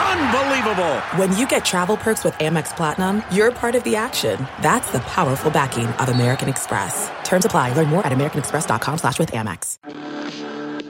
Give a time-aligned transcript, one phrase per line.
[0.00, 1.00] Unbelievable!
[1.16, 4.46] When you get travel perks with Amex Platinum, you're part of the action.
[4.62, 7.10] That's the powerful backing of American Express.
[7.22, 7.74] Terms apply.
[7.74, 9.76] Learn more at americanexpress.com slash with Amex.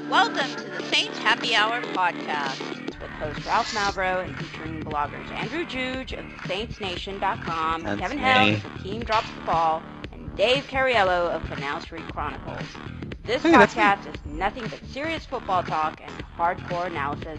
[0.09, 2.61] Welcome to the Saints Happy Hour podcast
[3.01, 8.23] with host Ralph Malbrough and featuring bloggers Andrew Juge of SaintsNation.com, That's Kevin me.
[8.23, 12.63] Held of Team Drops the Ball, and Dave Cariello of Canal Street Chronicles.
[13.25, 17.39] This Hey, podcast is nothing but serious football talk and hardcore analysis.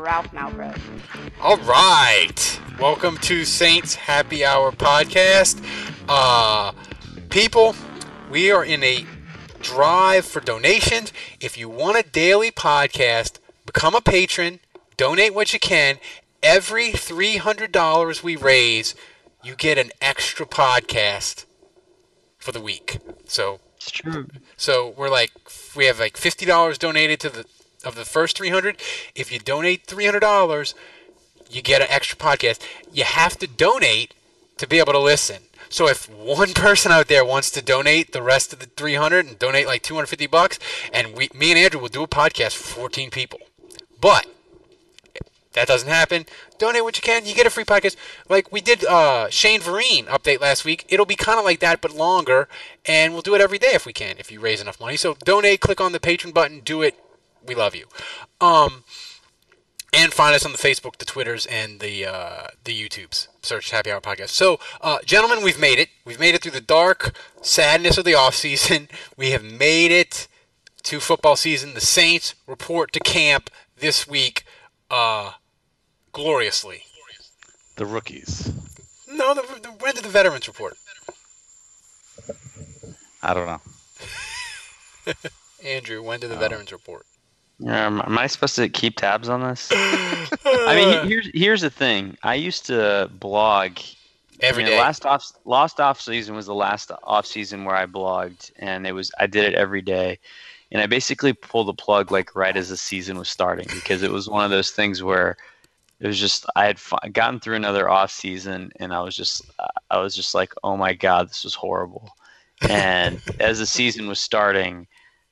[0.00, 0.78] Ralph Malbrough.
[1.40, 2.60] All right.
[2.78, 5.62] Welcome to Saints Happy Hour podcast.
[6.08, 6.72] Uh
[7.28, 7.74] people,
[8.30, 9.04] we are in a
[9.60, 11.12] drive for donations.
[11.40, 14.60] If you want a daily podcast, become a patron,
[14.96, 15.98] donate what you can.
[16.42, 18.94] Every $300 we raise,
[19.44, 21.44] you get an extra podcast
[22.38, 22.98] for the week.
[23.26, 24.26] So It's true.
[24.56, 25.32] so we're like,
[25.76, 27.44] we have like fifty dollars donated to the
[27.84, 28.76] of the first three hundred.
[29.14, 30.74] If you donate three hundred dollars,
[31.50, 32.60] you get an extra podcast.
[32.92, 34.14] You have to donate
[34.58, 35.42] to be able to listen.
[35.68, 39.26] So if one person out there wants to donate the rest of the three hundred
[39.26, 40.58] and donate like two hundred fifty bucks,
[40.92, 43.40] and we, me and Andrew will do a podcast for fourteen people.
[44.00, 44.26] But
[45.52, 46.26] that doesn't happen.
[46.58, 47.26] Donate what you can.
[47.26, 47.96] You get a free podcast.
[48.28, 50.84] Like we did uh, Shane Vereen update last week.
[50.88, 52.48] It'll be kind of like that, but longer.
[52.86, 54.96] And we'll do it every day if we can, if you raise enough money.
[54.96, 56.98] So donate, click on the patron button, do it.
[57.46, 57.86] We love you.
[58.40, 58.84] Um,
[59.92, 63.26] and find us on the Facebook, the Twitters, and the uh, the YouTubes.
[63.42, 64.28] Search Happy Hour Podcast.
[64.30, 65.88] So, uh, gentlemen, we've made it.
[66.04, 68.88] We've made it through the dark sadness of the off season.
[69.16, 70.28] We have made it
[70.84, 71.74] to football season.
[71.74, 74.44] The Saints report to camp this week.
[74.90, 75.32] Uh,
[76.12, 76.82] gloriously.
[77.76, 78.52] The rookies.
[79.08, 80.76] No, the, the, when did the veterans report?
[83.22, 83.60] I don't know.
[85.64, 86.20] Andrew, when Oh.
[86.22, 87.04] did the veterans report?
[87.66, 89.68] Um, am I supposed to keep tabs on this?
[89.72, 92.16] I mean, here's here's the thing.
[92.22, 93.78] I used to blog
[94.42, 94.80] Every I mean, day.
[94.80, 98.92] Last off last off season was the last off season where I blogged, and it
[98.92, 100.18] was I did it every day,
[100.72, 104.10] and I basically pulled the plug like right as the season was starting because it
[104.10, 105.36] was one of those things where
[106.00, 109.42] it was just I had gotten through another off season, and I was just
[109.90, 112.08] I was just like, oh my god, this was horrible.
[112.68, 114.86] And as the season was starting,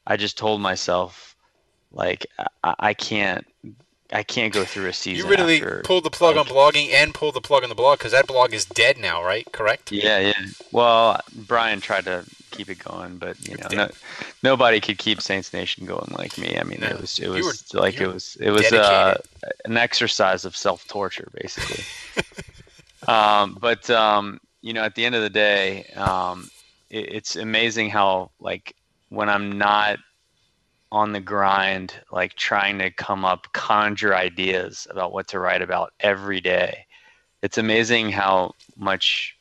[0.06, 1.36] I just told myself,
[1.92, 2.26] like,
[2.62, 3.46] I, I can't.
[4.10, 5.26] I can't go through a season.
[5.26, 7.98] You really after, pulled the plug on blogging and pulled the plug on the blog
[7.98, 9.46] because that blog is dead now, right?
[9.52, 9.92] Correct?
[9.92, 10.46] Yeah, yeah.
[10.72, 13.88] Well, Brian tried to keep it going, but you know, no,
[14.42, 16.58] nobody could keep Saints Nation going like me.
[16.58, 19.20] I mean, No, it was it was were- like it was it was uh,
[19.66, 21.84] an exercise of self torture, basically.
[23.08, 26.50] um, but um, you know, at the end of the day, um,
[26.88, 28.74] it, it's amazing how like
[29.10, 29.98] when I'm not
[30.90, 35.92] on the grind, like trying to come up, conjure ideas about what to write about
[36.00, 36.86] every day.
[37.42, 39.36] It's amazing how much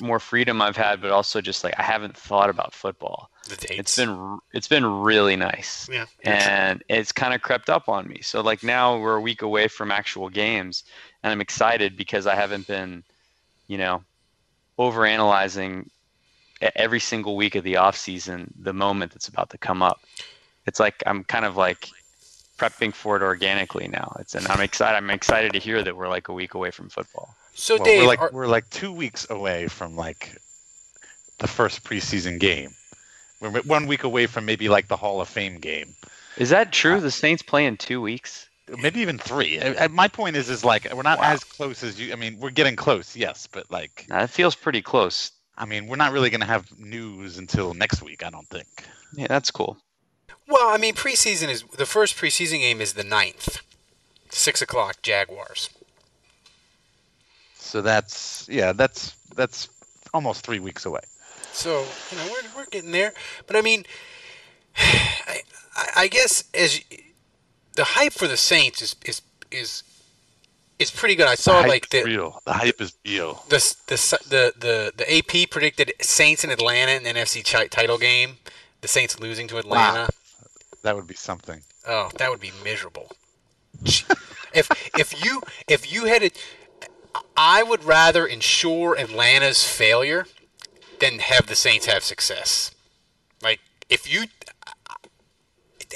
[0.00, 3.30] more freedom I've had, but also just like I haven't thought about football.
[3.48, 3.78] The dates.
[3.78, 6.06] It's been it's been really nice, yeah.
[6.22, 8.20] and it's kind of crept up on me.
[8.22, 10.84] So like now we're a week away from actual games,
[11.22, 13.02] and I'm excited because I haven't been,
[13.66, 14.04] you know,
[14.78, 15.88] overanalyzing
[16.76, 20.00] every single week of the off season the moment that's about to come up.
[20.66, 21.88] It's like I'm kind of like
[22.58, 24.14] prepping for it organically now.
[24.20, 24.96] It's and I'm excited.
[24.96, 27.34] I'm excited to hear that we're like a week away from football.
[27.54, 30.36] So, Well, Dave, we're like are- we're like two weeks away from like
[31.38, 32.70] the first preseason game.
[33.40, 35.94] We're one week away from maybe like the Hall of Fame game,
[36.36, 37.00] Is that true?
[37.00, 38.48] The Saints play in two weeks.
[38.78, 39.58] maybe even three.
[39.58, 41.32] Uh, uh, My point is, is like we're not Wow.
[41.32, 42.12] as close as you.
[42.12, 45.32] I mean, we're getting close, yes, but like Now, that feels pretty close.
[45.58, 48.24] I mean, we're not really going to have news until next week.
[48.24, 48.68] I don't think.
[49.14, 49.76] Yeah, that's cool.
[50.48, 53.60] Well, I mean, preseason is the first preseason game is the 9th.
[54.30, 55.68] Six o'clock, Jaguars.
[57.54, 59.68] So that's yeah, that's that's
[60.12, 61.00] almost three weeks away.
[61.52, 63.12] So you know we're, we're getting there,
[63.46, 63.84] but I mean,
[64.76, 65.40] I,
[65.96, 66.98] I guess as y-
[67.76, 69.82] the hype for the Saints is is is
[70.78, 71.28] is pretty good.
[71.28, 72.40] I saw the like the, real.
[72.44, 73.42] The hype is real.
[73.48, 78.36] the the the the the AP predicted Saints in Atlanta in the NFC title game.
[78.80, 80.08] The Saints losing to Atlanta.
[80.82, 81.62] That would be something.
[81.86, 83.10] Oh, that would be miserable.
[84.54, 84.68] if
[84.98, 86.38] if you if you had it,
[87.36, 90.26] I would rather ensure Atlanta's failure
[91.00, 92.70] than have the Saints have success.
[93.42, 94.26] Like if you,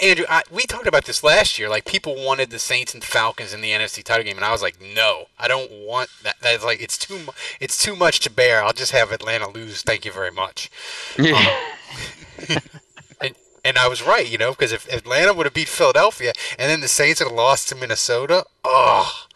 [0.02, 1.68] Andrew, I, we talked about this last year.
[1.68, 4.62] Like people wanted the Saints and Falcons in the NFC title game, and I was
[4.62, 6.36] like, no, I don't want that.
[6.40, 8.62] That's like it's too mu- it's too much to bear.
[8.62, 9.82] I'll just have Atlanta lose.
[9.82, 10.70] Thank you very much.
[11.18, 11.36] Yeah.
[11.36, 12.62] Um, and
[13.76, 16.80] and I was right, you know, because if Atlanta would have beat Philadelphia and then
[16.80, 19.26] the Saints had lost to Minnesota, oh,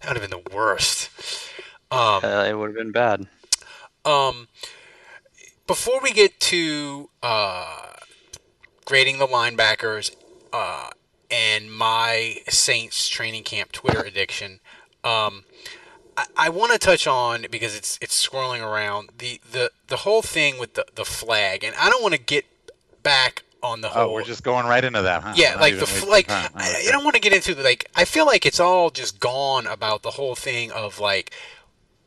[0.00, 1.10] that would have been the worst.
[1.90, 3.26] Um, Uh, it would have been bad.
[4.06, 4.48] um,
[5.66, 7.92] before we get to uh,
[8.86, 10.16] grading the linebackers
[10.50, 10.88] uh,
[11.30, 14.60] and my Saints training camp Twitter addiction,
[15.04, 15.44] um,
[16.16, 20.22] I, I want to touch on because it's it's swirling around the, the, the whole
[20.22, 22.46] thing with the, the flag, and I don't want to get
[23.02, 24.10] back on the whole.
[24.10, 25.32] Oh, we're just going right into that, huh?
[25.36, 26.30] Yeah, Not like the like.
[26.30, 26.88] I, Okay.
[26.88, 27.90] I don't want to get into the like.
[27.94, 31.32] I feel like it's all just gone about the whole thing of like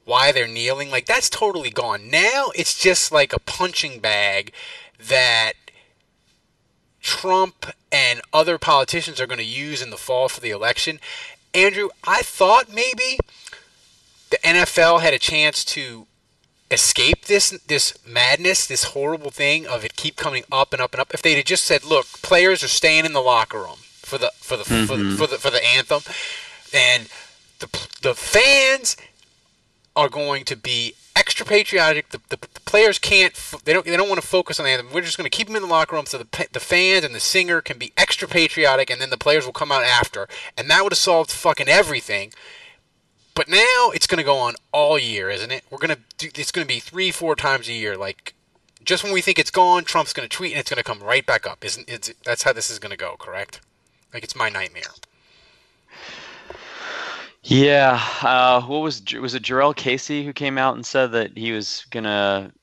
[0.06, 0.90] why they're kneeling.
[0.90, 2.10] Like that's totally gone.
[2.10, 4.52] Now it's just like a punching bag
[5.00, 5.54] that
[7.02, 11.00] Trump and other politicians are going to use in the fall for the election.
[11.54, 13.20] Andrew, I thought maybe
[14.30, 16.08] the NFL had a chance to
[16.74, 21.02] escape this this madness, this horrible thing of it keep coming up and up and
[21.02, 21.14] up.
[21.14, 24.32] If they'd have just said, "Look, players are staying in the locker room for the
[24.38, 25.16] for the for, the, mm-hmm.
[25.16, 26.02] for the for the anthem,"
[26.74, 27.08] and
[27.60, 27.68] the
[28.02, 28.98] the fans
[29.96, 32.10] are going to be extra patriotic.
[32.10, 33.34] The, the, the players can't
[33.66, 34.90] they don't they don't want to focus on the anthem.
[34.94, 37.14] We're just going to keep them in the locker room so the the fans and
[37.14, 40.28] the singer can be extra patriotic, and then the players will come out after,
[40.58, 42.34] and that would have solved fucking everything.
[43.36, 45.64] But now it's going to go on all year, isn't it?
[45.70, 48.34] We're going to do it's going to be 3 4 times a year like
[48.84, 51.00] just when we think it's gone, Trump's going to tweet and it's going to come
[51.00, 51.64] right back up.
[51.64, 52.16] Isn't it?
[52.26, 53.62] That's how this is going to go, correct?
[54.14, 54.84] Like it's my nightmare.
[57.44, 58.02] Yeah.
[58.22, 59.44] Uh, what was was it?
[59.44, 62.63] Jurrell Casey who came out and said that he was gonna basically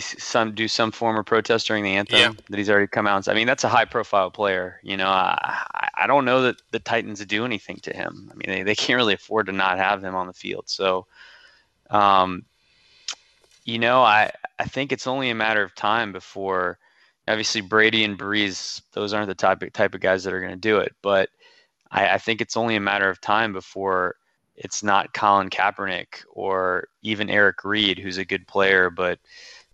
[0.00, 2.18] some do some form of protest during the anthem.
[2.18, 2.32] Yeah.
[2.48, 3.28] That he's already come out.
[3.28, 4.80] I mean, that's a high profile player.
[4.82, 8.30] You know, I I- don't know that the Titans do anything to him.
[8.30, 10.64] I mean, they, they can't really afford to not have him on the field.
[10.68, 11.06] So,
[11.90, 12.44] um,
[13.64, 16.78] you know, I I think it's only a matter of time before.
[17.28, 20.52] Obviously, Brady and Brees, those aren't the type of, type of guys that are going
[20.52, 20.92] to do it.
[21.02, 21.30] But
[21.90, 24.16] I, I think it's only a matter of time before
[24.56, 29.18] it's not Colin Kaepernick or even Eric Reid, who's a good player, but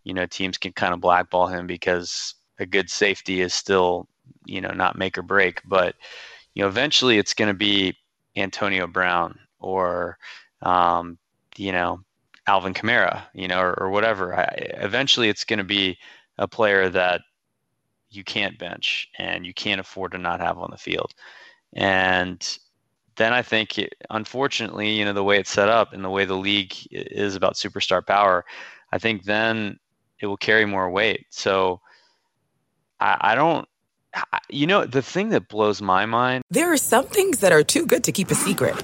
[0.08, 4.08] you know teams can kind of blackball him because a good safety is still
[4.46, 5.60] you know not make or break.
[5.66, 5.94] But
[6.54, 7.94] you know eventually it's going to be
[8.34, 10.16] Antonio Brown or
[10.62, 11.18] um,
[11.56, 12.00] you know
[12.46, 14.34] Alvin Kamara, you know, or, or whatever.
[14.34, 14.44] I,
[14.80, 15.98] eventually it's going to be
[16.38, 17.20] a player that
[18.10, 21.12] you can't bench and you can't afford to not have on the field.
[21.74, 22.58] And
[23.16, 26.24] then I think, it, unfortunately, you know, the way it's set up and the way
[26.24, 28.46] the league is about superstar power,
[28.92, 29.78] I think then
[30.20, 31.26] it will carry more weight.
[31.30, 31.80] So
[33.00, 33.68] I, I don't,
[34.14, 36.42] I- you know, the thing that blows my mind.
[36.50, 38.74] There are some things that are too good to keep a secret.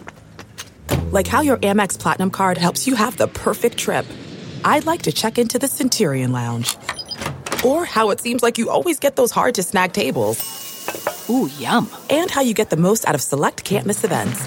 [1.11, 4.05] Like how your Amex Platinum card helps you have the perfect trip.
[4.65, 6.77] I'd like to check into the Centurion Lounge.
[7.65, 11.27] Or how it seems like you always get those hard to snag tables.
[11.31, 11.89] Ooh, yum.
[12.11, 14.47] And how you get the most out of select can't miss events.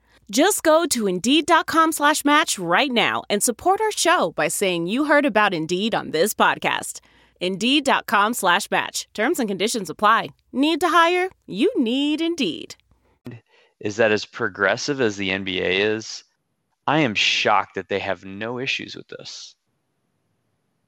[0.31, 5.03] Just go to Indeed.com slash match right now and support our show by saying you
[5.03, 7.01] heard about Indeed on this podcast.
[7.41, 9.09] Indeed.com slash match.
[9.13, 10.29] Terms and conditions apply.
[10.53, 11.31] Need to hire?
[11.47, 12.75] You need Indeed.
[13.81, 16.23] is that as progressive as the NBA is,
[16.87, 19.53] I am shocked that they have no issues with this.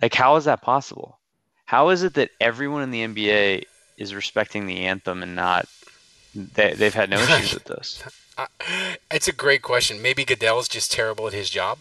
[0.02, 1.20] Like, how is that possible?
[1.66, 3.66] How is it that everyone in the NBA
[3.98, 5.68] is respecting the anthem and not?
[6.36, 8.04] They, they've had no issues with this.
[9.12, 10.02] It's a great question.
[10.02, 11.80] Maybe Goodell's just terrible at his job.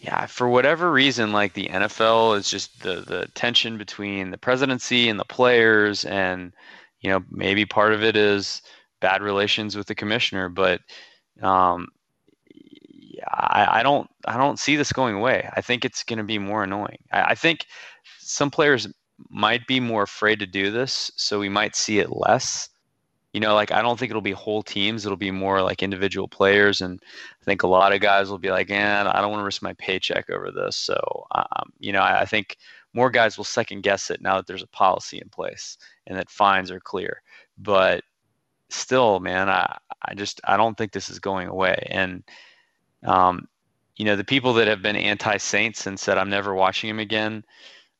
[0.00, 5.08] yeah, for whatever reason, like the NFL is just the the tension between the presidency
[5.08, 6.52] and the players, and
[7.00, 8.60] you know maybe part of it is
[9.00, 10.80] bad relations with the commissioner, but
[11.42, 11.88] um,
[12.54, 15.48] yeah, I, I don't I don't see this going away.
[15.54, 16.98] I think it's going to be more annoying.
[17.12, 17.66] I, I think
[18.18, 18.88] some players
[19.28, 22.68] might be more afraid to do this, so we might see it less
[23.34, 25.04] you know, like I don't think it'll be whole teams.
[25.04, 27.02] It'll be more like individual players, and
[27.42, 29.60] I think a lot of guys will be like, "And I don't want to risk
[29.60, 32.56] my paycheck over this." So, um, you know, I, I, think
[32.92, 36.30] more guys will second guess it now that there's a policy in place and that
[36.30, 37.22] fines are clear.
[37.58, 38.04] But
[38.68, 41.88] still, man, I, I just I don't think this is going away.
[41.90, 42.22] And
[43.02, 43.48] um,
[43.96, 47.44] you know, the people that have been anti-Saints and said I'm never watching him again,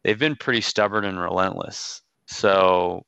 [0.04, 2.02] they've been pretty stubborn and relentless.
[2.26, 3.04] So,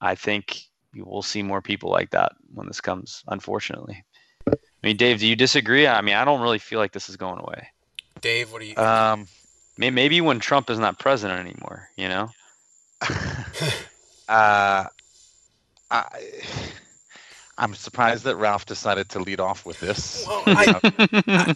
[0.00, 0.60] I think
[0.94, 4.04] we'll see more people like that when this comes, unfortunately.
[4.46, 5.86] I mean, Dave, do you disagree?
[5.86, 7.68] I mean, I don't really feel like this is going away.
[8.20, 8.76] Dave, what do you?
[8.76, 9.26] Um,
[9.78, 12.28] maybe when Trump is not president anymore, you know.
[14.28, 14.84] uh,
[15.90, 16.04] I,
[17.62, 20.24] I'm surprised that Ralph decided to lead off with this.
[20.26, 20.80] Well, I,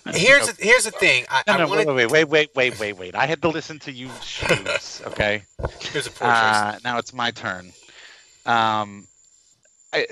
[0.06, 1.24] I, here's the, here's the thing.
[1.28, 1.88] I, no, no, wanted...
[1.88, 3.16] wait, wait, wait, wait, wait, wait.
[3.16, 5.02] I had to listen to you choose.
[5.06, 5.42] Okay.
[5.80, 7.72] Here's a poor uh, Now it's my turn.
[8.44, 9.08] Um,
[9.92, 10.06] I,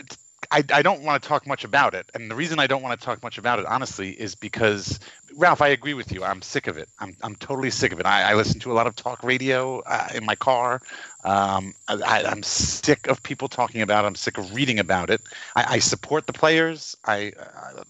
[0.51, 2.11] I, I don't want to talk much about it.
[2.15, 4.99] And the reason I don't want to talk much about it, honestly, is because,
[5.37, 6.25] Ralph, I agree with you.
[6.25, 6.89] I'm sick of it.
[6.99, 8.07] I'm, I'm totally sick of it.
[8.07, 10.81] I, I listen to a lot of talk radio uh, in my car.
[11.25, 14.09] Um, I, am sick of people talking about it.
[14.09, 15.21] I'm sick of reading about it.
[15.57, 16.97] I, I support the players.
[17.05, 17.33] I,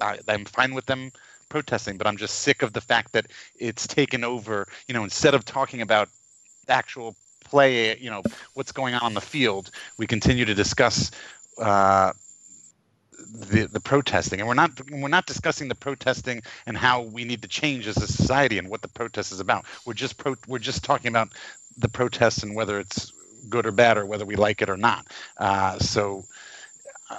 [0.01, 1.13] I, I'm fine with them
[1.49, 3.27] protesting, but I'm just sick of the fact that
[3.59, 4.67] it's taken over.
[4.89, 6.09] You know, instead of talking about
[6.69, 8.23] actual play, you know,
[8.55, 11.11] what's going on on the field, we continue to discuss
[11.59, 12.13] uh,
[13.35, 17.43] the the protesting, and we're not we're not discussing the protesting and how we need
[17.43, 19.65] to change as a society and what the protest is about.
[19.85, 21.29] We're just pro, we're just talking about
[21.77, 23.13] the protests and whether it's
[23.49, 25.07] good or bad or whether we like it or not.
[25.39, 26.25] Uh, so,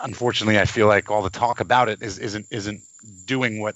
[0.03, 2.81] unfortunately, I feel like all the talk about it is isn't isn't
[3.25, 3.75] doing what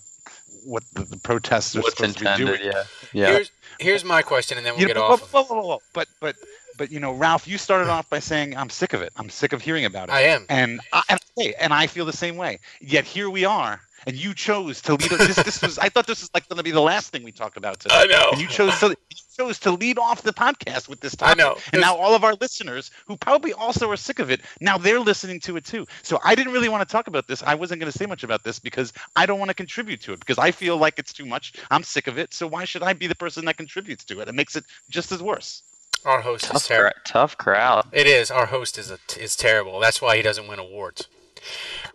[0.63, 2.71] what the, the protests are What's supposed intended, to be doing.
[2.73, 3.33] Yeah, yeah.
[3.33, 5.33] Here's here's my question, and then we'll You get know, off.
[5.33, 5.81] whoa, whoa, whoa, whoa.
[5.93, 6.35] But but
[6.77, 9.11] but you know, Ralph, you started off by saying I'm sick of it.
[9.17, 10.13] I'm sick of hearing about it.
[10.13, 10.45] I am.
[10.49, 12.59] and I, and, hey, and I feel the same way.
[12.81, 15.09] Yet here we are, and you chose to lead.
[15.11, 17.31] This this was I thought this was like going to be the last thing we
[17.31, 17.95] talk about today.
[17.95, 18.29] I know.
[18.31, 21.39] And you chose to you chose to lead off the podcast with this topic.
[21.39, 21.57] I know.
[21.71, 24.99] And now all of our listeners, who probably also are sick of it, now they're
[24.99, 25.85] listening to it too.
[26.03, 27.41] So I didn't really want to talk about this.
[27.43, 30.13] I wasn't going to say much about this because I don't want to contribute to
[30.13, 31.53] it because I feel like it's too much.
[31.71, 32.33] I'm sick of it.
[32.33, 34.27] So why should I be the person that contributes to it?
[34.27, 35.63] It makes it just as worse.
[36.05, 36.93] Our host is terrible.
[36.93, 37.87] cra- tough crowd.
[37.91, 38.31] It is.
[38.31, 39.79] Our host is a, is terrible.
[39.81, 41.07] That's why he doesn't win awards.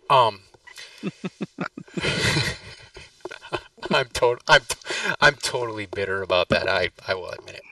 [0.09, 0.41] Um,
[3.91, 4.41] I'm total.
[4.47, 4.61] I'm
[5.21, 6.67] I'm totally bitter about that.
[6.67, 7.63] I I will admit it.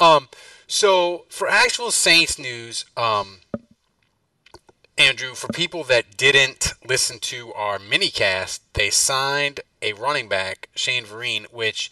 [0.00, 0.28] Um,
[0.66, 3.40] so for actual Saints news, um,
[4.96, 11.04] Andrew, for people that didn't listen to our minicast, they signed a running back, Shane
[11.04, 11.90] Vereen, which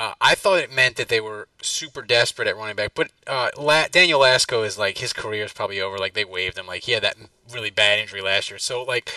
[0.00, 3.50] uh, I thought it meant that they were super desperate at running back, but uh,
[3.58, 5.98] La- Daniel Lasco is like his career is probably over.
[5.98, 6.66] Like they waived him.
[6.66, 7.18] Like he had that
[7.52, 8.58] really bad injury last year.
[8.58, 9.12] So like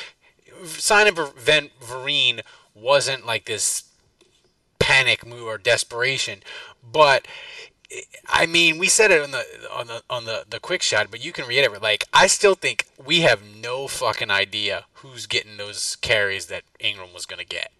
[0.65, 1.31] signing Ver-
[1.81, 2.41] Vereen
[2.75, 3.85] wasn't like this
[4.77, 6.39] panic move or desperation,
[6.83, 7.29] but
[8.27, 11.23] I mean we said it on the on the on the the quick shot, but
[11.23, 11.81] you can reiterate.
[11.81, 17.13] Like I still think we have no fucking idea who's getting those carries that Ingram
[17.13, 17.71] was gonna get.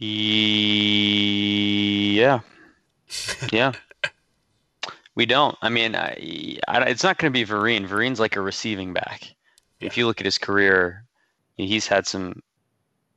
[0.00, 2.40] Yeah,
[3.52, 3.72] yeah.
[5.14, 5.56] we don't.
[5.60, 7.86] I mean, I, I, it's not going to be Vereen.
[7.86, 9.34] Vereen's like a receiving back.
[9.80, 11.04] If you look at his career,
[11.56, 12.42] he's had some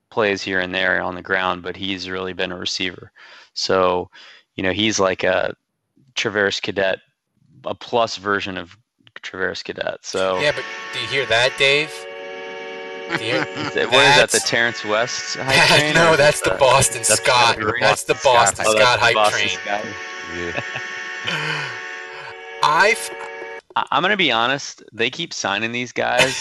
[0.10, 3.12] plays here and there on the ground, but he's really been a receiver.
[3.54, 4.10] So,
[4.56, 5.56] you know, he's like a
[6.16, 7.00] Travaris Cadet,
[7.66, 8.78] a plus version of
[9.22, 10.00] Travaris Cadet.
[10.02, 10.64] So Yeah, but
[10.94, 11.92] do you hear that, Dave?
[13.18, 14.30] Do you hear- What is that?
[14.32, 15.94] The Terrence West hype train?
[15.94, 17.56] no, that's the uh, Boston that's Scott.
[17.58, 18.76] gotta the That's the Boston Boston Scott.
[18.76, 19.60] Oh, Scott, hype Boston train.
[19.60, 19.86] Scott.
[20.38, 21.70] Yeah.
[22.64, 23.10] I've
[23.76, 24.84] I- I'm gonna be honest.
[24.94, 26.36] They keep signing these guys,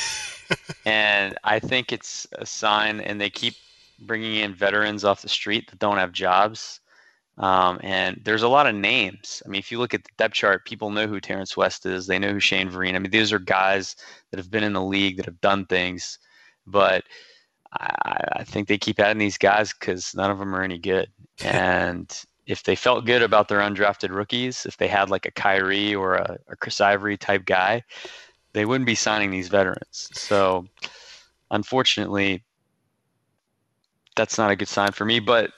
[0.86, 3.00] and I think it's a sign.
[3.00, 3.54] And they keep
[4.00, 6.80] bringing in veterans off the street that don't have jobs.
[7.38, 9.42] Um, and there's a lot of names.
[9.44, 12.06] I mean, if you look at the depth chart, people know who Terrence West is.
[12.06, 12.94] They know who Shane Vereen.
[12.94, 13.96] I mean, these are guys
[14.30, 16.18] that have been in the league that have done things.
[16.66, 17.04] But
[17.72, 21.08] I, I think they keep adding these guys because none of them are any good.
[21.44, 22.14] And
[22.46, 26.14] if they felt good about their undrafted rookies, if they had like a Khiry or
[26.14, 27.82] a, a Chris Ivory type guy,
[28.52, 30.10] they wouldn't be signing these veterans.
[30.12, 30.66] So,
[31.50, 32.44] unfortunately,
[34.14, 35.20] that's not a good sign for me.
[35.20, 35.52] But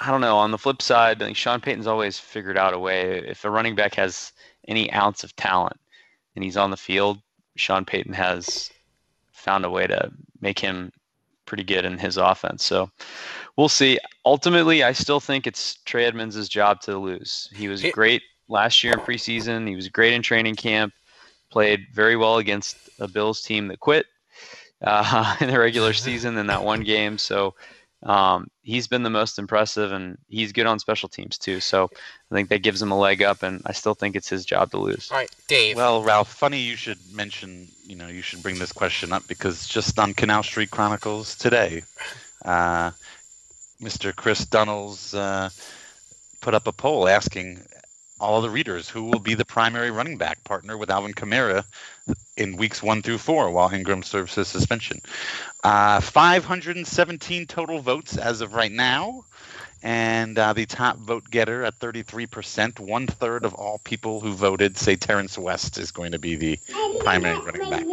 [0.00, 0.36] I don't know.
[0.36, 3.18] On the flip side, like Sean Payton's always figured out a way.
[3.26, 4.32] If a running back has
[4.68, 5.80] any ounce of talent
[6.34, 7.18] and he's on the field,
[7.56, 8.70] Sean Payton has
[9.46, 10.10] found a way to
[10.40, 10.92] make him
[11.46, 12.64] pretty good in his offense.
[12.64, 12.90] So
[13.56, 13.98] we'll see.
[14.26, 17.48] Ultimately, I still think it's Trey Edmonds' job to lose.
[17.54, 19.68] He was great last year in preseason.
[19.68, 20.92] He was great in training camp.
[21.50, 24.06] Played very well against a Bills team that quit
[24.82, 27.16] uh, in the regular season in that one game.
[27.16, 27.54] So
[28.02, 31.60] um, he's been the most impressive, and he's good on special teams too.
[31.60, 31.88] So
[32.30, 34.70] I think that gives him a leg up, and I still think it's his job
[34.72, 35.10] to lose.
[35.10, 35.76] All right, Dave.
[35.76, 39.66] Well, Ralph, funny you should mention, you know, you should bring this question up because
[39.66, 41.82] just on Canal Street Chronicles today,
[42.44, 42.90] uh,
[43.80, 44.14] Mr.
[44.14, 45.48] Chris Dunnels uh,
[46.40, 47.62] put up a poll asking
[48.18, 51.64] all the readers who will be the primary running back partner with Alvin Kamara
[52.36, 55.00] in weeks one through four while Ingram serves his suspension.
[55.64, 59.22] Uh, 517 total votes as of right now.
[59.82, 64.76] And uh, the top vote getter at 33%, one third of all people who voted
[64.76, 66.58] say Terrence West is going to be the
[67.00, 67.84] primary running back.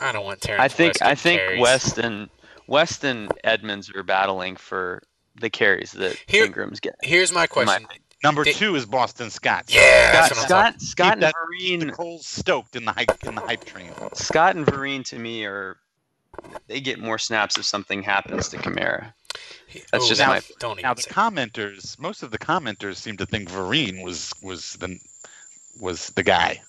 [0.00, 1.60] I don't want Terrence I think West I think carries.
[1.60, 2.28] West and
[2.66, 5.02] West and Edmonds are battling for
[5.36, 6.98] the carries that Here- Ingram's getting.
[7.02, 7.84] Here's my in my question.
[7.84, 8.02] opinion.
[8.22, 9.64] Number Did- two is Boston Scott.
[9.68, 10.80] Yeah, that's Scott, what I'm talking.
[10.80, 13.40] Scott, Scott Keep that- and keep the Vereen, coals stoked in the hype in the
[13.40, 13.90] hype train.
[14.14, 15.76] Scott and Vereen to me are
[16.68, 19.12] they get more snaps if something happens to Kamara.
[19.90, 22.96] That's Ooh, just oh, now- my Don't Now the say- commenters, most of the commenters
[22.96, 24.98] seem to think Vereen was was the
[25.80, 26.62] was the guy.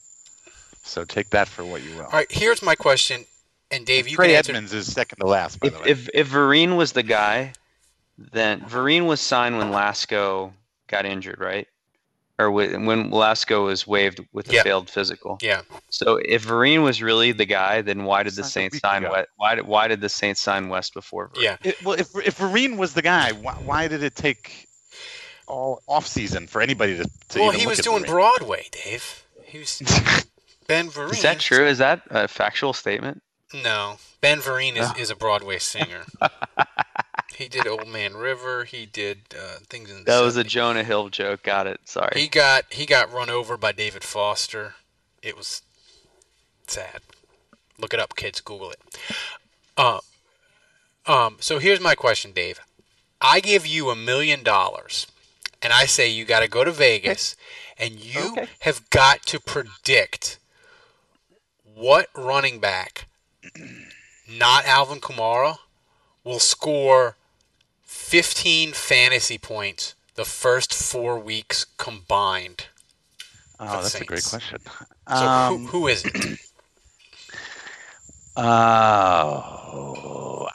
[0.84, 2.04] So take that for what you will.
[2.06, 3.26] All right, here's my question,
[3.72, 4.52] and Dave, you Trey can answer.
[4.52, 5.86] Edmonds is second to last, by if the way.
[5.90, 7.54] if if Vereen was the guy,
[8.18, 10.52] then Vereen was signed when Lasco
[10.94, 11.68] got injured, right?
[12.40, 14.64] Or when when Lasco was waived with a Yeah.
[14.64, 15.38] failed physical.
[15.42, 19.04] Yeah, So if Vereen was really the guy, then why did the Saints sign.
[19.04, 19.28] West?
[19.38, 21.30] Why did why did the Saints sign West before?
[21.30, 21.44] Vereen?
[21.44, 21.58] yeah.
[21.64, 24.68] It- well, if if Vereen was the guy, why, why did it take
[25.48, 27.04] all off season for anybody to?
[27.30, 28.08] to Well, even he look was at doing Vereen?
[28.08, 29.24] Broadway, Dave.
[29.46, 29.78] He was
[30.68, 31.12] Ben Vereen.
[31.14, 31.66] Is that true?
[31.68, 33.22] Is that a factual statement?
[33.54, 35.00] No, Ben Vereen is, Oh.
[35.00, 36.06] is a Broadway singer.
[37.36, 38.64] he did Old Man River.
[38.66, 40.00] He did uh, things in.
[40.00, 41.44] the That was a Jonah Hill joke.
[41.44, 41.80] Got it.
[41.86, 42.12] Sorry.
[42.16, 44.76] He got he got run over by David Foster.
[45.22, 45.62] It was
[46.68, 47.02] sad.
[47.78, 48.42] Look it up, kids.
[48.42, 48.80] Google it.
[49.78, 50.00] Uh,
[51.06, 51.38] um.
[51.40, 52.60] So here's my question, Dave.
[53.22, 55.08] I give you a million dollars,
[55.62, 57.36] and I say you got to go to Vegas,
[57.78, 58.48] and you Okay.
[58.60, 60.40] have got to predict
[61.64, 63.08] what running back,
[64.30, 65.58] not Alvin Kamara,
[66.24, 67.16] will score
[67.94, 72.66] 15 fantasy points the first four weeks combined.
[73.60, 74.60] Oh, that's a great question.
[75.08, 76.40] So Um, who, who is it?
[78.36, 79.30] Oh,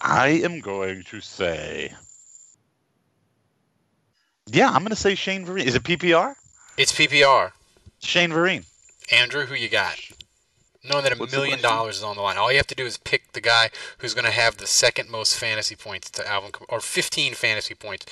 [0.03, 1.95] I am going to say.
[4.47, 5.65] Yeah, I'm going to say Shane Vereen.
[5.65, 6.35] Is it PPR?
[6.77, 7.53] It's PPR.
[8.01, 8.65] Shane Vereen.
[9.13, 9.97] Andrew, who you got?
[10.85, 12.87] Knowing that a What's million dollars is on the line, all you have to do
[12.87, 16.53] is pick the guy who's going to have the second most fantasy points to Alvin,
[16.53, 18.07] Kam- or 15 fantasy points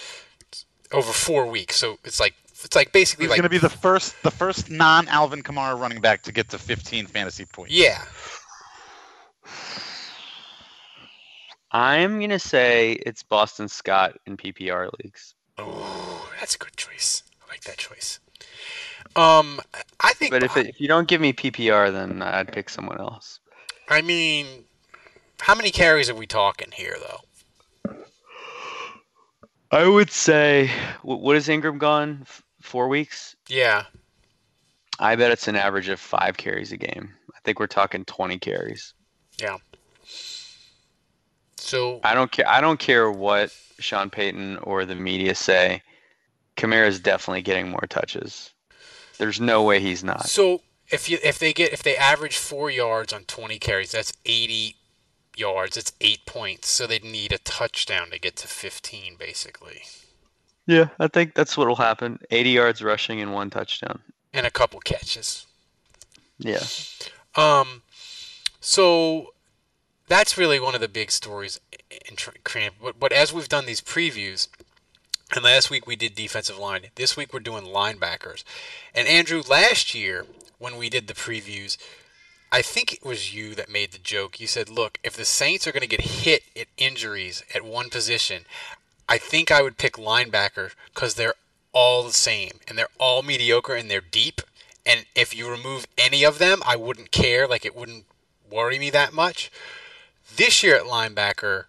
[0.92, 1.76] over four weeks.
[1.76, 4.70] So it's like it's like basically Who's like going to be the first, the first
[4.70, 7.72] non-Alvin Kamara running back to get to 15 fantasy points?
[7.72, 8.02] yeah.
[11.72, 15.34] I'm gonna say it's Boston Scott in PPR leagues.
[15.58, 17.22] Oh, that's a good choice.
[17.44, 18.18] I like that choice.
[19.16, 19.60] Um,
[20.00, 20.30] I think.
[20.30, 23.40] But if, it, if you don't give me PPR, then I'd pick someone else.
[23.88, 24.46] I mean,
[25.40, 27.94] how many carries are we talking here, though?
[29.70, 30.70] I would say,
[31.02, 32.26] wh- what is Ingram gone?
[32.60, 33.36] Four weeks?
[33.48, 33.84] Yeah.
[34.98, 37.14] I bet it's an average of five carries a game.
[37.34, 38.94] I think we're talking 20 carries.
[39.40, 39.58] Yeah.
[41.58, 42.48] So I don't care.
[42.48, 45.82] I don't care what Sean Payton or the media say.
[46.56, 48.52] Kamara is definitely getting more touches.
[49.18, 50.28] There's no way he's not.
[50.28, 54.12] So if you if they get if they average four yards on twenty carries, that's
[54.24, 54.76] eighty
[55.36, 55.76] yards.
[55.76, 56.68] It's eight points.
[56.68, 59.82] So they'd need a touchdown to get to fifteen, basically,
[60.66, 62.18] Yeah, I think that's what will happen.
[62.30, 64.00] 80 yards rushing and one touchdown.
[64.32, 65.46] and a couple catches.
[66.38, 66.62] Yeah.
[67.34, 67.82] Um,
[68.60, 69.32] so
[70.08, 72.76] that's really one of the big stories in Cramp.
[72.82, 74.48] But, but as we've done these previews,
[75.34, 76.86] and last week we did defensive line.
[76.94, 78.44] This week we're doing linebackers.
[78.94, 80.24] And Andrew, last year
[80.58, 81.76] when we did the previews,
[82.52, 84.38] I think it was you that made the joke.
[84.38, 87.90] You said, "Look, if the Saints are going to get hit at injuries at one
[87.90, 88.44] position,
[89.08, 91.34] I think I would pick linebacker because they're
[91.72, 94.40] all the same and they're all mediocre and they're deep.
[94.86, 97.48] And if you remove any of them, I wouldn't care.
[97.48, 98.04] Like it wouldn't
[98.48, 99.50] worry me that much.
[100.36, 101.64] This year at linebacker,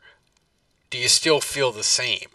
[0.89, 2.27] do you still feel the same?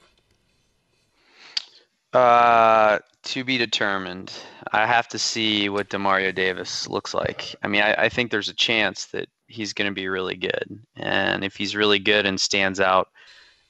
[2.13, 4.33] Uh, to be determined.
[4.73, 7.55] I have to see what Demario Davis looks like.
[7.63, 10.79] I mean, I, I think there's a chance that he's going to be really good,
[10.97, 13.09] and if he's really good and stands out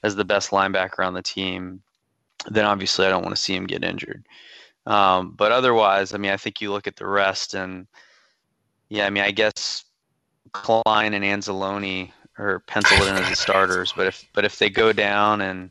[0.02, 1.82] as the best linebacker on the team,
[2.50, 4.26] then obviously I don't want to see him get injured.
[4.86, 7.86] Um, but otherwise, I mean, I think you look at the rest, and
[8.88, 9.84] yeah, I mean, I guess
[10.52, 13.92] Klein and Anzalone are penciled in as the starters.
[13.96, 15.70] But if but if they go down and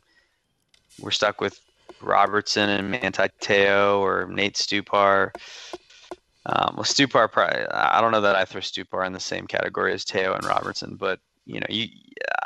[1.00, 1.60] we're stuck with
[2.02, 5.30] Robertson and Manti Te'o or Nate Stupar.
[6.46, 9.92] Um, well, Stupar, probably, I don't know that I throw Stupar in the same category
[9.92, 11.88] as Te'o and Robertson, but you know, you,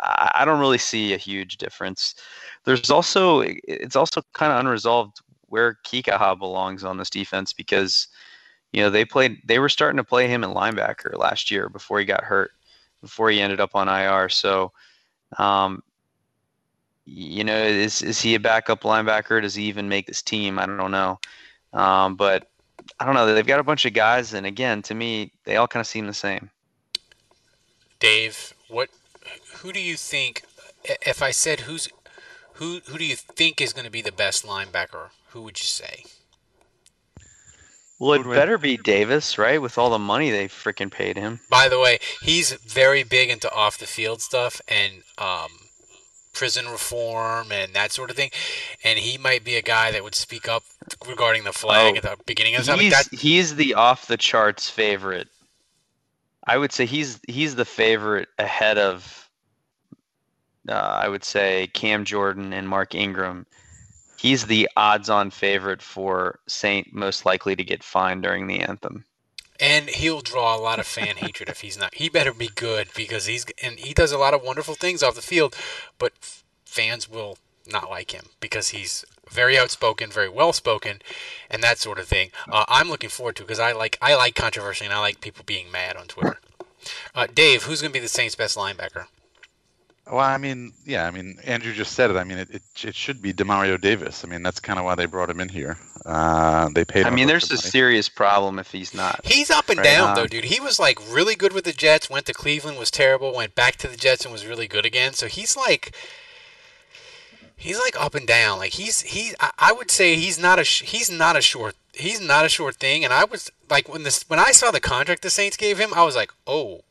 [0.02, 2.14] I don't really see a huge difference.
[2.64, 8.08] There's also, it's also kind of unresolved where Kikaha belongs on this defense because,
[8.72, 11.98] you know, they played, they were starting to play him in linebacker last year before
[11.98, 12.52] he got hurt,
[13.02, 14.28] before he ended up on IR.
[14.28, 14.72] So,
[15.38, 15.82] um,
[17.06, 19.40] you know, is is he a backup linebacker?
[19.40, 20.58] Does he even make this team?
[20.58, 21.18] I don't know.
[21.72, 22.50] Um, but
[22.98, 23.32] I don't know.
[23.32, 26.06] They've got a bunch of guys, and again, to me, they all kind of seem
[26.06, 26.50] the same.
[28.00, 28.90] Dave, what?
[29.58, 30.42] Who do you think?
[30.84, 31.88] If I said who's
[32.54, 35.10] who, who do you think is going to be the best linebacker?
[35.28, 36.04] Who would you say?
[37.98, 39.60] Well, it better be Davis, right?
[39.60, 41.40] With all the money they freaking paid him.
[41.48, 45.48] By the way, he's very big into off the field stuff, and um,
[46.36, 48.30] prison reform and that sort of thing.
[48.84, 50.62] And he might be a guy that would speak up
[51.08, 52.90] regarding the flag oh, at the beginning of something.
[52.90, 55.28] He's, he's the off the charts favorite.
[56.46, 59.28] I would say he's he's the favorite ahead of
[60.68, 63.46] uh, I would say Cam Jordan and Mark Ingram.
[64.18, 69.04] He's the odds-on favorite for Saint most likely to get fined during the anthem
[69.60, 71.94] and he'll draw a lot of fan hatred if he's not.
[71.94, 75.14] He better be good because he's and he does a lot of wonderful things off
[75.14, 75.56] the field,
[75.98, 76.12] but
[76.64, 81.00] fans will not like him because he's very outspoken, very well spoken,
[81.50, 82.30] and that sort of thing.
[82.50, 85.44] Uh, I'm looking forward to because I like I like controversy and I like people
[85.44, 86.38] being mad on Twitter.
[87.14, 89.06] Uh, Dave, who's going to be the Saints' best linebacker?
[90.08, 92.16] Well, I mean, yeah, I mean, Andrew just said it.
[92.16, 94.24] I mean, it, it, it should be Demario Davis.
[94.24, 95.78] I mean, that's kind of why they brought him in here.
[96.04, 97.06] Uh, they paid.
[97.06, 97.62] I mean, there's a money.
[97.62, 99.20] serious problem if he's not.
[99.24, 100.44] He's up and right down though, dude.
[100.44, 102.08] He was like really good with the Jets.
[102.08, 103.34] Went to Cleveland, was terrible.
[103.34, 105.14] Went back to the Jets and was really good again.
[105.14, 105.92] So he's like,
[107.56, 108.58] he's like up and down.
[108.58, 109.34] Like he's he.
[109.40, 112.76] I, I would say he's not a he's not a short he's not a short
[112.76, 113.04] thing.
[113.04, 115.92] And I was like when this when I saw the contract the Saints gave him,
[115.94, 116.82] I was like, oh,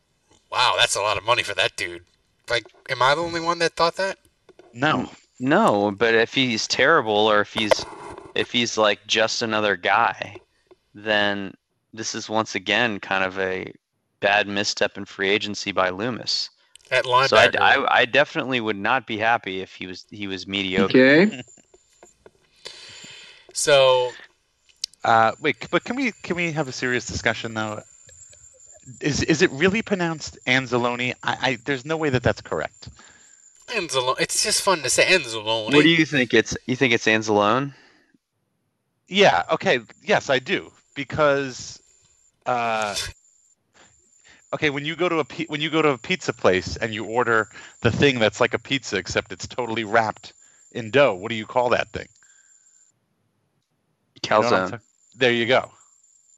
[0.51, 2.03] wow, that's a lot of money for that dude.
[2.49, 4.17] Like, am I the only one that thought that?
[4.73, 5.09] No.
[5.39, 7.85] No, but if he's terrible or if he's
[8.35, 10.37] if he's like just another guy,
[10.93, 11.53] then
[11.93, 13.73] this is once again kind of a
[14.19, 16.49] bad misstep in free agency by Loomis.
[16.91, 17.29] At linebacker.
[17.29, 20.97] So I, I, I definitely would not be happy if he was he was mediocre.
[20.97, 21.41] Okay.
[23.53, 24.11] so,
[25.03, 27.81] uh, wait, but can we can we have a serious discussion though?
[29.01, 31.13] Is is it really pronounced Anzalone?
[31.23, 32.89] I, I there's no way that that's correct.
[33.67, 34.19] Anzalone.
[34.19, 35.73] It's just fun to say Anzalone.
[35.73, 36.33] What do you think?
[36.33, 37.73] It's you think it's Anzalone?
[39.07, 39.43] Yeah.
[39.51, 39.79] Okay.
[40.03, 41.81] Yes, I do because.
[42.45, 42.95] Uh,
[44.53, 47.05] okay, when you go to a when you go to a pizza place and you
[47.05, 47.49] order
[47.81, 50.33] the thing that's like a pizza except it's totally wrapped
[50.73, 52.07] in dough, what do you call that thing?
[54.21, 54.65] Calzone.
[54.65, 54.79] You know
[55.15, 55.71] there you go.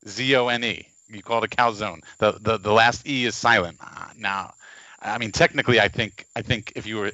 [0.08, 2.02] Z O N E you call it a calzone.
[2.20, 3.78] The the, the last e is silent.
[3.82, 4.54] Uh, now,
[5.02, 7.12] I mean technically, I think I think if you were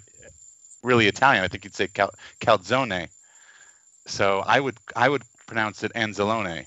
[0.84, 3.10] really Italian, I think you'd say cal, calzone.
[4.06, 6.66] So I would I would pronounce it anzalone.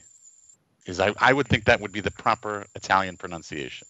[0.87, 3.89] Is I, I would think that would be the proper Italian pronunciation.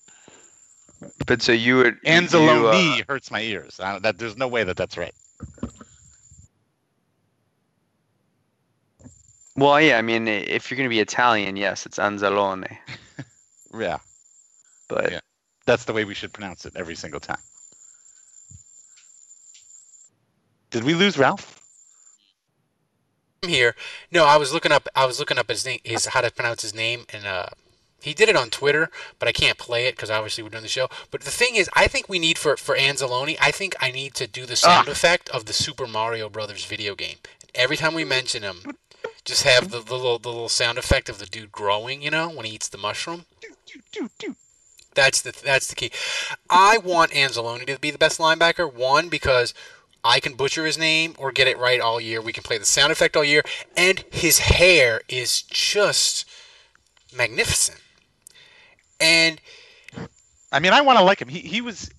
[1.26, 3.78] But so you would anzalone you, uh, hurts my ears.
[3.80, 5.14] I, that there's no way that that's right.
[9.56, 12.76] Well, yeah, I mean, if you're going to be Italian, yes, it's Anzalone.
[13.80, 13.98] Yeah.
[14.88, 15.20] But yeah.
[15.64, 17.40] that's the way we should pronounce it every single time.
[20.70, 21.60] Did we lose Ralph?
[23.42, 23.74] I'm here.
[24.10, 24.88] No, I was looking up.
[24.94, 27.46] I was looking up his name, his how to pronounce his name, and uh,
[28.00, 30.68] he did it on Twitter, but I can't play it because obviously we're doing the
[30.68, 30.88] show.
[31.10, 33.36] But the thing is, I think we need for for Anzalone.
[33.40, 34.92] I think I need to do the sound ah.
[34.92, 37.16] effect of the Super Mario Brothers video game.
[37.54, 38.74] Every time we mention him,
[39.26, 42.30] just have the, the, little the little sound effect of the dude growing, you know,
[42.30, 43.26] when he eats the mushroom.
[44.94, 45.90] That's the that's the key.
[46.48, 48.72] I want Anzalone to be the best linebacker.
[48.72, 49.52] One because
[50.02, 52.22] I can butcher his name or get it right all year.
[52.22, 53.42] We can play the sound effect all year,
[53.76, 56.24] and his hair is just
[57.14, 57.80] magnificent.
[58.98, 59.38] And
[60.50, 61.28] I mean, I want to like him.
[61.28, 61.90] He he was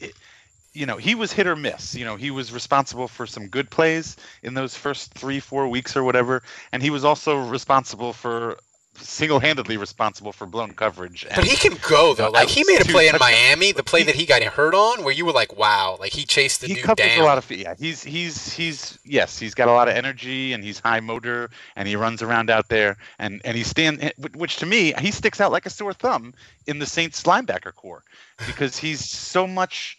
[0.78, 1.96] you know, he was hit or miss.
[1.96, 5.98] You know, he was responsible for some good plays in those first three, four weeks
[5.98, 8.58] or whatever, and he was also responsible for
[9.00, 11.26] single-handedly responsible for blown coverage.
[11.36, 12.30] But he can go though.
[12.30, 13.16] Like he made a play in.
[13.20, 16.26] Miami, the play that he got hurt on, where you were like, "Wow!" Like he
[16.26, 17.20] chased the he dude covers down.
[17.20, 20.64] a lot of yeah he's he's he's yes he's got a lot of energy and
[20.64, 24.58] he's high motor and he runs around out there and and he stand eh, which
[24.58, 26.34] to me he sticks out like a sore thumb
[26.68, 28.04] in the saints linebacker core
[28.46, 29.98] because he's so much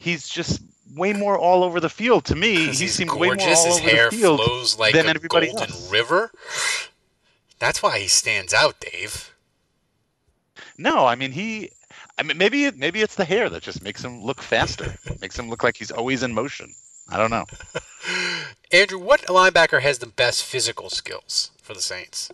[0.00, 0.60] he's just
[0.96, 3.58] way more all over the field to me 'Cause he he's seems way more gorgeous.
[3.60, 5.88] all His over hair the field flows like than a everybody golden else.
[5.90, 6.32] river.
[7.60, 9.30] That's why he stands out, Dave.
[10.76, 11.70] no i mean he
[12.18, 15.38] i mean maybe it maybe it's the hair that just makes him look faster makes
[15.38, 16.72] him look like he's always in motion
[17.10, 17.44] i don't know
[18.72, 22.30] Andrew, what linebacker has the best physical skills for the Saints?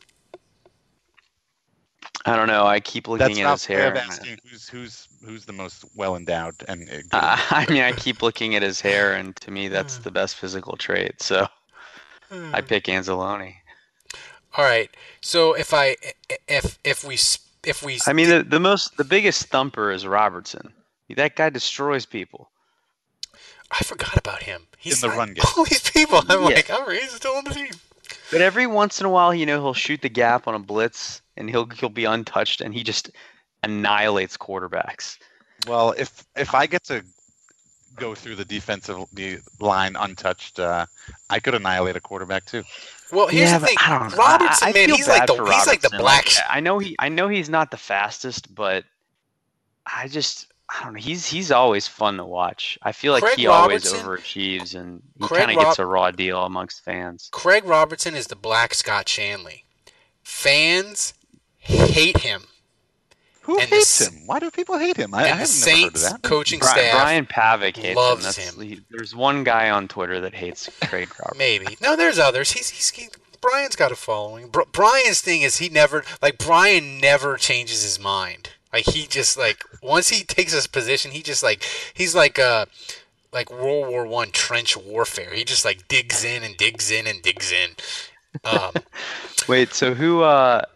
[2.27, 2.67] I don't know.
[2.67, 3.91] I keep looking that's at not his fair hair.
[3.93, 7.67] of and- asking who's who's who's the most well endowed and uh, good Uh, I
[7.69, 11.21] mean, I keep looking at his hair, and to me, that's the best physical trait.
[11.21, 11.47] So
[12.31, 13.55] I pick Anzalone.
[14.57, 14.89] All right.
[15.21, 15.97] So if I
[16.49, 17.15] if if we
[17.65, 20.73] if we I mean, the, the most, the biggest thumper is Robertson.
[21.17, 22.51] That guy destroys people.
[23.71, 24.63] I forgot about him.
[24.79, 25.45] He's in the like, run game.
[25.57, 26.21] All these people.
[26.29, 26.47] I'm Yeah.
[26.57, 27.71] like, all right, he's still on the team.
[28.31, 31.23] But every once in a while, you know, he'll shoot the gap on a blitz,
[31.37, 33.11] and he'll he'll be untouched, and he just
[33.63, 35.19] annihilates quarterbacks.
[35.67, 37.05] Well, if if I get to
[37.97, 40.87] go through the defensive the line untouched, uh,
[41.31, 42.63] I could annihilate a quarterback too.
[43.13, 43.77] Well, here's yeah, the thing.
[43.81, 44.17] I don't know.
[44.17, 46.29] Robertson, I, I man, feel he's like the for he's like the black.
[46.29, 48.85] sh- I know he I know he's not the fastest, but
[49.87, 51.01] I just I don't know.
[51.01, 52.79] He's he's always fun to watch.
[52.83, 56.45] I feel like Craig he always overachieves, and he kind of gets a raw deal
[56.45, 57.29] amongst fans.
[57.33, 59.63] Craig Robertson is the black Scott Shanle.
[60.23, 61.15] Fans
[61.59, 62.43] hate him.
[63.47, 64.27] Who And hates S- him?
[64.27, 65.15] Why do people hate him?
[65.15, 66.23] I, I and have the never heard of that.
[66.23, 68.61] coaching Bri- staff Brian Pavick hates loves him.
[68.61, 68.69] Him.
[68.69, 71.39] He, there's one guy on Twitter that hates Craig Robertson.
[71.39, 71.77] Maybe.
[71.81, 72.53] No, there's others.
[72.53, 73.09] He's, he's he,
[73.41, 74.49] Brian's got a following.
[74.49, 78.51] Br- Brian's thing is he never like Brian never changes his mind.
[78.73, 81.63] Like he just like once he takes his position, he just like
[81.95, 82.67] he's like uh
[83.33, 85.33] like World War One trench warfare.
[85.35, 87.71] He just like digs in and digs in and digs in.
[88.45, 88.73] Um,
[89.49, 90.23] Wait, so who?
[90.23, 90.76] Uh, y- y-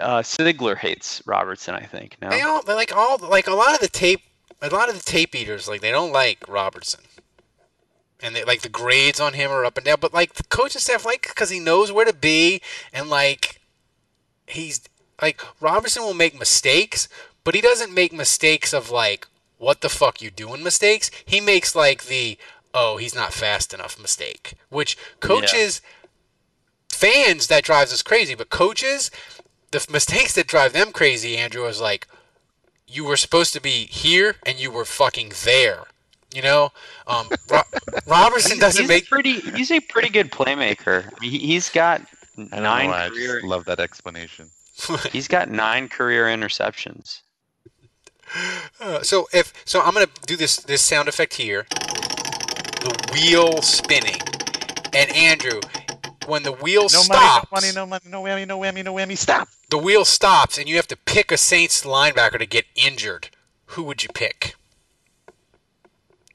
[0.00, 2.16] uh, Sigler hates Robertson, I think.
[2.20, 2.30] No.
[2.30, 4.20] they all they like all like a lot of the tape
[4.60, 7.00] a lot of the tape eaters like they don't like Robertson.
[8.22, 10.80] And they like the grades on him are up and down, but like the coaching
[10.80, 12.60] staff like because he knows where to be
[12.92, 13.60] and like
[14.46, 14.82] he's
[15.20, 17.08] like Robertson will make mistakes,
[17.42, 19.26] but he doesn't make mistakes of like
[19.58, 21.10] what the fuck you doing mistakes.
[21.24, 22.38] He makes like the
[22.72, 25.80] oh he's not fast enough mistake, which coaches
[26.88, 29.10] fans that drives us crazy, but coaches
[29.74, 32.06] the mistakes that drive them crazy, Andrew, is like
[32.86, 35.84] you were supposed to be here and you were fucking there.
[36.34, 36.72] You know,
[37.06, 37.62] um, Ro-
[38.06, 39.40] Robertson doesn't he's make a pretty.
[39.40, 41.10] He's a pretty good playmaker.
[41.22, 42.02] He, he's got
[42.52, 43.34] I nine know I career.
[43.34, 44.50] just love that explanation.
[45.12, 47.20] He's got nine career interceptions.
[48.80, 51.66] Uh, so if so, I'm gonna do this this sound effect here.
[51.70, 54.20] The wheel spinning,
[54.92, 55.60] and Andrew,
[56.26, 58.94] when the wheel No stops, money, no money, no money, no whammy, no whammy, no
[58.94, 59.16] whammy.
[59.18, 59.48] Stop.
[59.70, 63.28] the wheel stops, and you have to pick a Saints linebacker to get injured.
[63.66, 64.54] Who would you pick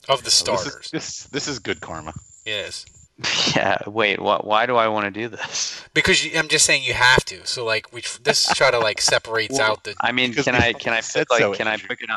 [0.07, 0.75] of the This starters?
[0.85, 2.13] is, this this is good karma.
[2.45, 2.85] Yes,
[3.55, 3.77] Yeah.
[3.85, 4.19] Wait.
[4.19, 4.45] What?
[4.45, 5.83] Why do I want to do this?
[5.93, 7.45] because you, I'm just saying you have to.
[7.45, 9.93] So like we this try to like separates out the.
[10.01, 10.73] I mean, can I?
[10.73, 11.39] Can I pick like?
[11.39, 11.87] so, can I Andrew.
[11.89, 12.15] pick an?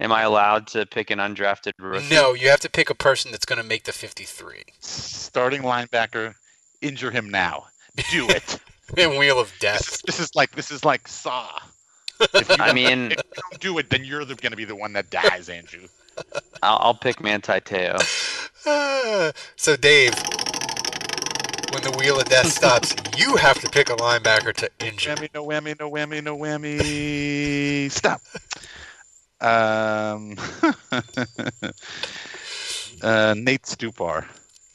[0.00, 2.14] Am I allowed to pick an undrafted rookie?
[2.14, 4.62] No, you have to pick a person that's going to make the 53.
[4.78, 6.34] Starting linebacker,
[6.82, 7.66] injure him now.
[8.10, 8.58] Do it.
[8.96, 10.00] And Wheel of Death.
[10.02, 11.48] this is like this is like Saw.
[12.20, 14.64] If you I don't- mean, if you don't do it, then you're going to be
[14.64, 15.86] the one that dies, Andrew.
[16.62, 17.96] I'll, I'll pick Manti Teo.
[19.56, 20.14] So Dave,
[21.72, 25.14] when the Wheel of Death stops, you have to pick a linebacker to injure.
[25.14, 27.90] Whammy, no whammy, no whammy, no whammy.
[27.90, 28.20] Stop.
[29.40, 30.36] Um,
[33.02, 34.26] uh, Nate Stupar.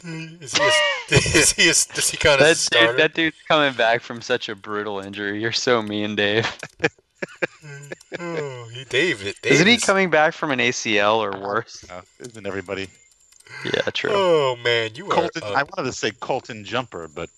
[0.04, 0.64] Is he?
[0.64, 1.64] A, is he?
[1.64, 5.00] A, does he kind of That dude, that dude's coming back from such a brutal
[5.00, 5.42] injury.
[5.42, 6.46] You're so mean, Dave.
[8.20, 9.20] Oh, he Dave.
[9.24, 11.86] Dave Isn't he is- coming back from an ACL or worse?
[11.90, 12.88] Uh, isn't everybody?
[13.66, 14.12] Yeah, true.
[14.14, 15.12] Oh man, you are.
[15.14, 15.44] Colton.
[15.44, 17.30] uh, I wanted to say Colton Jumper, but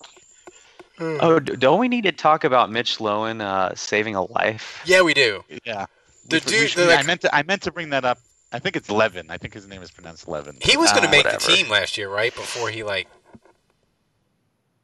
[0.99, 4.81] Oh, don't we need to talk about Mitch Loewen uh, saving a life?
[4.85, 5.43] yeah, we do.
[5.65, 5.85] yeah.
[6.29, 7.35] The We- we dude- should- the, I meant to.
[7.35, 8.17] I meant to bring that up.
[8.51, 9.29] I think it's Levin.
[9.29, 10.57] I think his name is pronounced Levin.
[10.61, 11.45] He was going to Ah, make whatever.
[11.45, 12.33] the team last year, right?
[12.33, 13.07] Before he like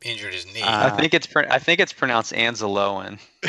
[0.03, 0.61] injured his knee.
[0.63, 3.19] I Uh, think it's pr- I think it's pronounced Anzalowen.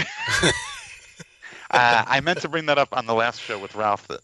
[1.71, 4.07] uh, I meant to bring that up on the last show with Ralph.
[4.09, 4.21] That,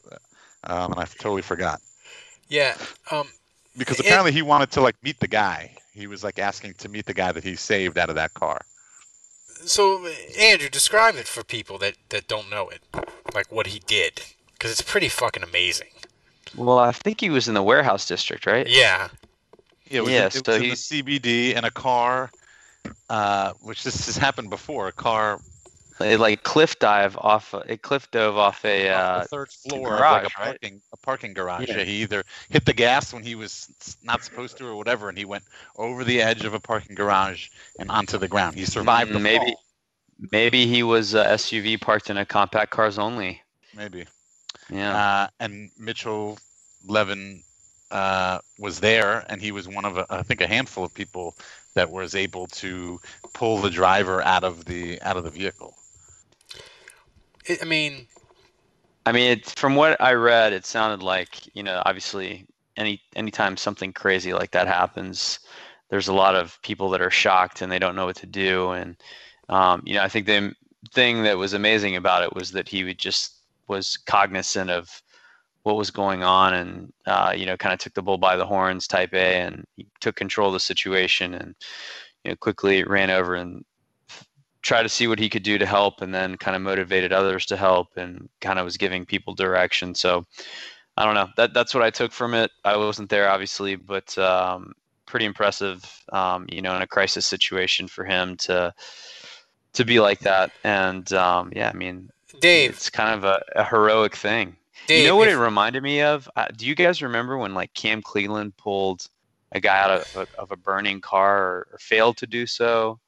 [0.65, 1.81] um, and I totally forgot
[2.49, 2.77] Yeah.
[3.11, 3.29] Um,
[3.77, 5.75] because It- apparently he wanted to like meet the guy.
[5.93, 8.61] He was like asking to meet the guy that he saved out of that car.
[9.65, 10.07] so
[10.39, 12.83] Andrew, describe it for people that that don't know it,
[13.35, 14.23] like what he did,
[14.59, 15.89] because it's pretty fucking amazing.
[16.57, 18.67] Well, I think he was in the warehouse district, right?
[18.69, 19.09] Yeah.
[19.87, 20.75] Yeah, it was, Yeah, in, so was in he- the
[21.21, 22.31] CBD in a car,
[23.09, 24.89] uh, which this has happened before.
[24.89, 25.39] A car
[26.01, 27.53] It like cliff dive off.
[27.67, 28.89] It cliff dove off a.
[28.91, 30.47] off Uh, third floor of garage, like a right?
[30.61, 31.69] parking a parking garage.
[31.69, 31.79] Yeah.
[31.79, 31.85] Yeah.
[31.85, 33.69] he either hit the gas when he was
[34.03, 35.43] not supposed to or whatever, and he went
[35.77, 37.49] over the edge of a parking garage
[37.81, 38.55] and onto the ground.
[38.57, 39.65] He survived the Mm, maybe, fall.
[40.31, 43.43] maybe he was a SUV parked in a compact cars only.
[43.75, 44.07] Maybe.
[44.71, 44.97] Yeah.
[44.97, 46.39] Uh, and Mitchell
[46.87, 47.43] Loewen
[47.91, 51.35] uh, was there, and he was one of a, I think a handful of people
[51.75, 53.01] that was able to
[53.33, 55.75] pull the driver out of the out of the vehicle.
[57.47, 58.07] It, I mean,
[59.07, 63.57] I mean, it, from what I read, it sounded like you know, obviously, any anytime
[63.57, 65.41] something crazy like that happens,
[65.89, 68.71] there's a lot of people that are shocked and they don't know what to do.
[68.71, 68.97] And
[69.49, 70.55] um, you know, I think the
[70.93, 73.38] thing that was amazing about it was that he would just
[73.69, 75.03] was cognizant of
[75.63, 78.47] what was going on and uh, you know, kind of took the bull by the
[78.47, 81.55] horns, type A, and he took control of the situation and
[82.25, 83.65] you know, quickly ran over and
[84.63, 87.47] tried to see what he could do to help and then kind of motivated others
[87.47, 89.95] to help and kind of was giving people direction.
[89.95, 90.25] So
[90.97, 91.29] i don't know.
[91.37, 92.51] That that's what i took from it.
[92.65, 94.73] I wasn't there obviously but um,
[95.07, 98.75] pretty impressive um, you know in a crisis situation for him to
[99.75, 100.51] to be like that.
[100.65, 104.57] And um, yeah i mean Dave, it's kind of a, a heroic thing.
[104.87, 106.29] Dave, you know what if- it reminded me of?
[106.37, 109.07] Uh, do you guys remember when like cam cleveland pulled
[109.53, 112.99] a guy out of a, of a burning car or, or failed to do so?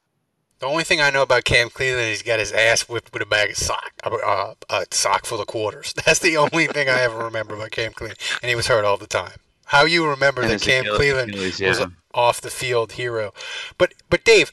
[0.59, 3.23] The only thing I know about Cam Cleveland is he's got his ass whipped with
[3.23, 5.91] a bag of sock, uh, uh, a sock full of quarters.
[6.05, 8.97] That's the only thing I ever remember about Cam Cleveland, and he was hurt all
[8.97, 9.37] the time.
[9.65, 13.33] How you remember And that Cam Achilles- Cleveland Achilles, was an off the field hero,
[13.79, 14.51] but but Dave,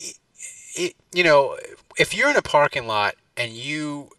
[0.00, 0.12] i-
[0.78, 1.58] i- you know,
[1.98, 4.10] if you're in a parking lot and you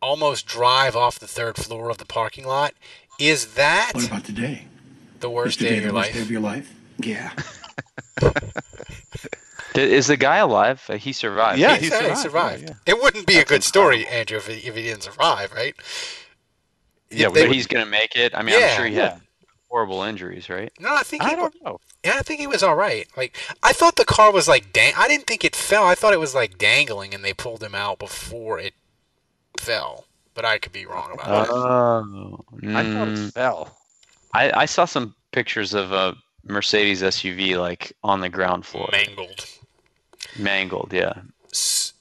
[0.00, 2.72] almost drive off the third floor of the parking lot,
[3.18, 4.66] is that What about today?
[5.20, 6.14] the worst Is day of your the worst life?
[6.16, 6.74] day of your life?
[6.98, 7.32] Yeah.
[9.74, 10.82] Is the guy alive?
[10.88, 11.58] Uh, He survived.
[11.60, 12.62] Yeah, He he survived, survived.
[12.64, 12.94] yeah, yeah.
[12.94, 14.06] It wouldn't be That's a good story.
[14.08, 15.74] Andrew, if he, if he didn't survive, right?
[17.10, 18.34] Yeah, they- but he's gonna make it.
[18.34, 19.10] I mean, Yeah, I'm sure he yeah.
[19.10, 19.20] had
[19.68, 20.72] horrible injuries, right?
[20.78, 21.80] No, I think he I don't know.
[22.04, 23.06] Yeah, I think he was all right.
[23.16, 24.92] Like I thought the car was like dang.
[24.96, 25.84] I didn't think it fell.
[25.84, 28.74] I thought it was like dangling, and they pulled him out before it
[29.58, 30.04] fell.
[30.34, 31.52] But I could be wrong about that.
[31.52, 33.76] Oh, I thought it mm, fell.
[34.34, 39.44] I, I saw some pictures of a Mercedes SUV like on the ground floor, Mangled.
[40.38, 40.92] mangled.
[40.92, 41.14] Yeah.
[41.52, 41.92] S-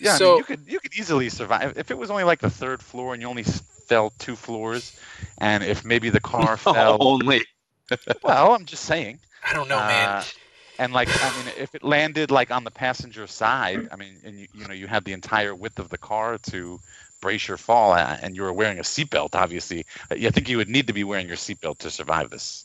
[0.00, 2.40] Yeah, I So- mean, you could you could easily survive if it was only like
[2.40, 4.98] the third floor and you only s- fell two floors,
[5.38, 6.98] and if maybe the car fell.
[7.00, 7.42] Only.
[8.22, 9.18] Well, I'm just saying.
[9.48, 10.08] I don't know, man.
[10.08, 10.24] Uh,
[10.78, 14.38] and like, I mean, if it landed like on the passenger side, I mean, and
[14.38, 16.78] you, you know, you had the entire width of the car to
[17.22, 20.68] brace your fall, uh, and you were wearing a seatbelt, obviously, I think you would
[20.68, 22.64] need to be wearing your seatbelt to survive this.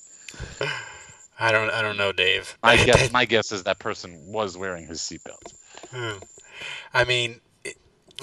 [1.40, 1.70] I don't.
[1.72, 2.58] I don't know, Dave.
[2.62, 5.54] My guess, my guess is that person was wearing his seatbelt.
[5.90, 6.20] Hmm.
[6.94, 7.42] I mean, it,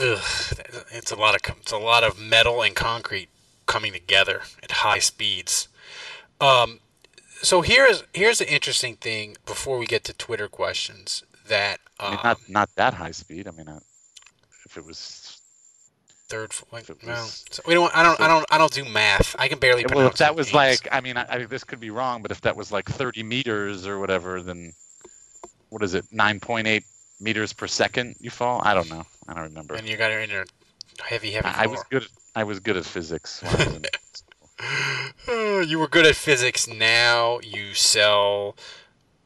[0.00, 0.20] ugh,
[0.90, 3.28] it's a lot of it's a lot of metal and concrete
[3.66, 5.68] coming together at high speeds.
[6.40, 6.80] Um,
[7.42, 12.10] so here's here's an interesting thing before we get to Twitter questions that I um,
[12.10, 13.46] mean, not not that high speed.
[13.46, 13.80] I mean, uh,
[14.66, 15.40] if it was,
[16.28, 16.52] third.
[16.72, 17.94] Like, it no, so we don't.
[17.96, 18.20] I don't.
[18.20, 18.46] I don't.
[18.50, 19.36] I don't do math.
[19.38, 19.84] I can barely.
[19.92, 20.54] well, if that was names.
[20.54, 23.22] like, I mean, I, I this could be wrong, but if that was like 30
[23.22, 24.72] meters or whatever, then
[25.68, 26.04] what is it?
[26.12, 26.82] 9.8
[27.20, 28.60] meters per second you fall?
[28.64, 29.04] I don't know.
[29.30, 29.74] I don't remember.
[29.76, 30.44] and you got in a
[31.04, 32.02] heavy, heavy I, I was good.
[32.02, 33.42] At, I was good at physics.
[33.42, 33.84] When I was in
[35.28, 36.66] Uh, you were good at physics.
[36.66, 38.56] Now you sell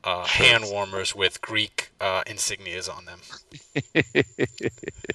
[0.04, 3.20] uh, hand warmers with Greek uh, insignias on them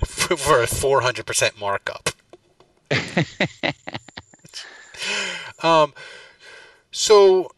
[0.05, 2.09] for for a 400% markup.
[5.63, 5.93] um,
[6.91, 7.51] so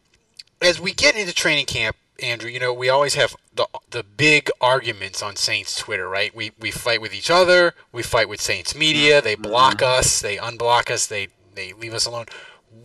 [0.60, 4.50] as we get into training camp, Andrew, you know, we always have the the big
[4.60, 6.34] arguments on Saints Twitter, right?
[6.34, 10.36] We we fight with each other, we fight with Saints media, they block us, they
[10.36, 12.26] unblock us, they they leave us alone.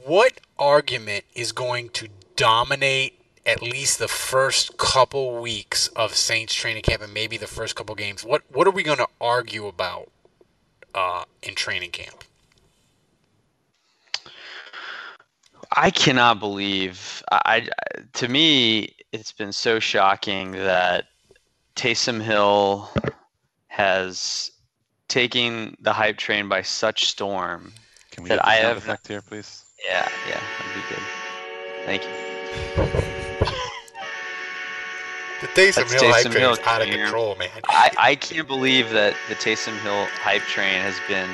[0.05, 6.83] What argument is going to dominate at least the first couple weeks of Saints training
[6.83, 8.23] camp and maybe the first couple games?
[8.23, 10.09] What what are we going to argue about
[10.93, 12.25] uh, in training camp?
[15.71, 17.23] I cannot believe.
[17.31, 21.05] I, I to me, it's been so shocking that
[21.75, 22.89] Taysom Hill
[23.67, 24.51] has
[25.07, 27.73] taken the hype train by such storm
[28.11, 29.63] Can we That get the I sound have- effect here, please?
[29.85, 31.03] Yeah, yeah, that'd be good.
[31.85, 32.09] Thank you.
[35.41, 36.93] The Taysom That's Hill hype Taysom train Hill is out of Jr.
[36.95, 37.49] control, man.
[37.67, 41.29] I, I can't believe that the Taysom Hill hype train has been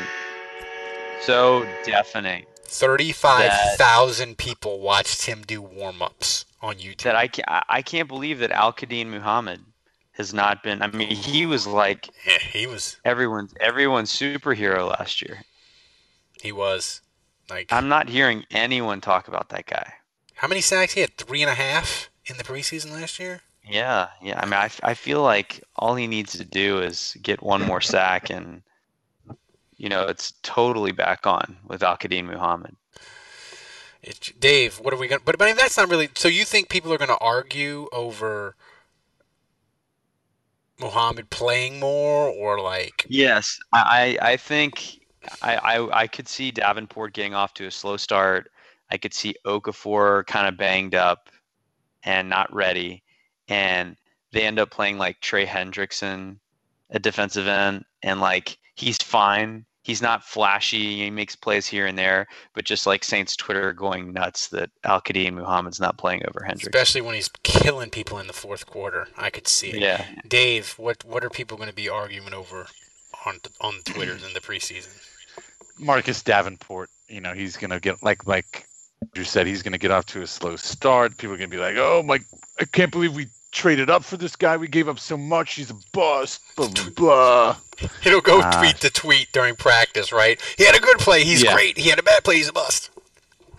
[1.21, 7.03] so deafening 35,000 people watched him do warm ups on YouTube.
[7.03, 9.59] that I can't, I can't believe that Al Quadin Muhammad
[10.13, 10.81] has not been.
[10.81, 12.97] I mean, he was like Yeah, he was.
[13.05, 15.43] everyone's everyone's superhero last year.
[16.41, 17.01] He was.
[17.49, 19.93] Like, I'm not hearing anyone talk about that guy.
[20.35, 20.93] how many sacks?
[20.93, 23.41] He had three and a half in the preseason last year.
[23.67, 24.39] Yeah, yeah.
[24.41, 27.81] I mean, I, I feel like all he needs to do is get one more
[27.81, 28.61] sack, and
[29.77, 32.75] you know, it's totally back on with Al Quadin Muhammad.
[34.39, 35.25] Dave, what are we going to.
[35.25, 36.09] But, but I mean, that's not really.
[36.15, 38.55] So you think people are going to argue over
[40.79, 43.05] Muhammad playing more or like.
[43.07, 44.99] Yes, I, I I think
[45.41, 48.51] I, I I could see Davenport getting off to a slow start.
[48.91, 51.29] I could see Okafor kind of banged up
[52.03, 53.03] and not ready,
[53.47, 53.95] and
[54.31, 56.37] they end up playing like Trey Hendrickson
[56.89, 59.65] a defensive end, and like he's fine.
[59.83, 61.03] He's not flashy.
[61.03, 65.01] He makes plays here and there, but just like Saints Twitter going nuts that Al
[65.01, 66.67] Quadin Muhammad's not playing over Hendrickson.
[66.67, 69.09] Especially when he's killing people in the fourth quarter.
[69.17, 69.81] I could see it.
[69.81, 72.67] Yeah, Dave, what what are people going to be arguing over
[73.25, 74.97] on on Twitters in the preseason?
[75.77, 78.65] Marcus Davenport, you know, he's gonna get like like
[79.13, 81.17] Drew said, he's gonna get off to a slow start.
[81.17, 82.19] People are gonna be like, "Oh my,
[82.59, 84.57] I can't believe we traded up for this guy.
[84.57, 85.53] We gave up so much.
[85.55, 87.55] He's a bust." Blah blah blah.
[88.01, 88.51] He'll go Ah.
[88.59, 90.39] tweet to tweet during practice, right?
[90.57, 91.23] He had a good play.
[91.23, 91.53] He's Yeah.
[91.53, 91.77] great.
[91.77, 92.35] He had a bad play.
[92.37, 92.89] He's a bust.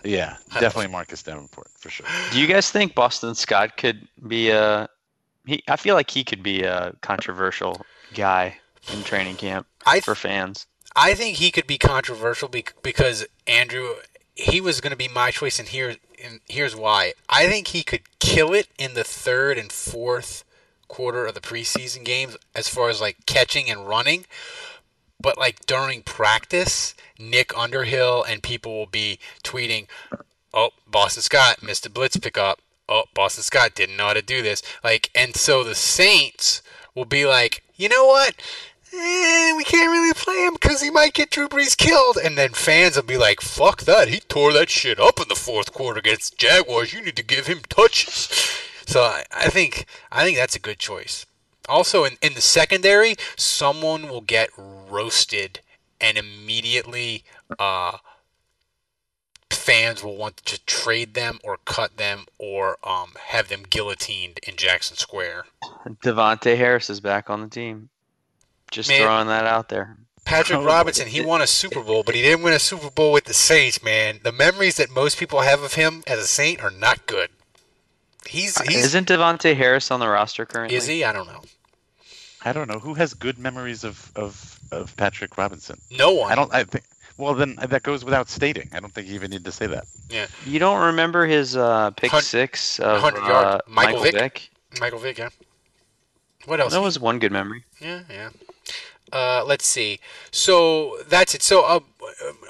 [0.03, 2.05] Yeah, definitely Marcus Davenport for sure.
[2.31, 4.87] Do you guys think Boston Scott could be a?
[5.45, 8.57] He, I feel like he could be a controversial guy
[8.93, 10.67] in training camp I for fans.
[10.95, 13.95] I think he could be controversial bec- because Andrew,
[14.35, 17.13] he was going to be my choice, and here, and here's why.
[17.29, 20.43] I think he could kill it in the third and fourth
[20.87, 24.25] quarter of the preseason games as far as like catching and running.
[25.21, 29.87] But like during practice, Nick Underhill and people will be tweeting,
[30.53, 32.59] "Oh, Boston Scott missed a blitz pickup.
[32.87, 36.61] Oh, Boston Scott didn't know how to do this." Like, and so the Saints
[36.93, 38.35] will be like, "You know what?
[38.97, 42.53] Eh, we can't really play him because he might get Drew Brees killed." And then
[42.53, 44.07] fans will be like, "Fuck that!
[44.07, 46.93] He tore that shit up in the fourth quarter against Jaguars.
[46.93, 48.29] You need to give him touches."
[48.85, 51.25] So I, I think I think that's a good choice.
[51.67, 55.59] Also, in, in the secondary, someone will get roasted
[55.99, 57.23] and immediately
[57.57, 57.97] uh,
[59.49, 64.55] fans will want to trade them or cut them or um, have them guillotined in
[64.55, 65.45] Jackson Square.
[66.03, 67.89] De'Vante Harris is back on the team.
[68.71, 69.01] Just Man.
[69.01, 69.97] throwing that out there.
[70.25, 73.25] Patrick Robinson, he won a Super Bowl, but he didn't win a Super Bowl with
[73.25, 74.19] the Saints, man.
[74.23, 77.29] The memories that most people have of him as a Saint are not good.
[78.27, 80.75] He's he's Isn't De'Vante Harris on the roster currently?
[80.75, 81.03] is he?
[81.03, 81.41] I don't know.
[82.43, 85.79] I don't know who has good memories of of, of Patrick Robinson.
[85.91, 86.31] No one.
[86.31, 86.51] I don't.
[86.53, 86.85] I think.
[87.17, 88.69] Well, then that goes without stating.
[88.73, 89.85] I don't think you even need to say that.
[90.09, 90.25] Yeah.
[90.45, 94.13] You don't remember his uh, pick Hun- six of yard uh, Michael Michael Vick?
[94.15, 94.49] Vick?
[94.81, 95.29] Michael Vick, yeah.
[96.45, 96.73] What else?
[96.73, 97.63] That was one good memory.
[97.79, 98.29] Yeah, yeah.
[99.11, 99.99] Uh, let's see.
[100.31, 101.43] So that's it.
[101.43, 101.79] So uh,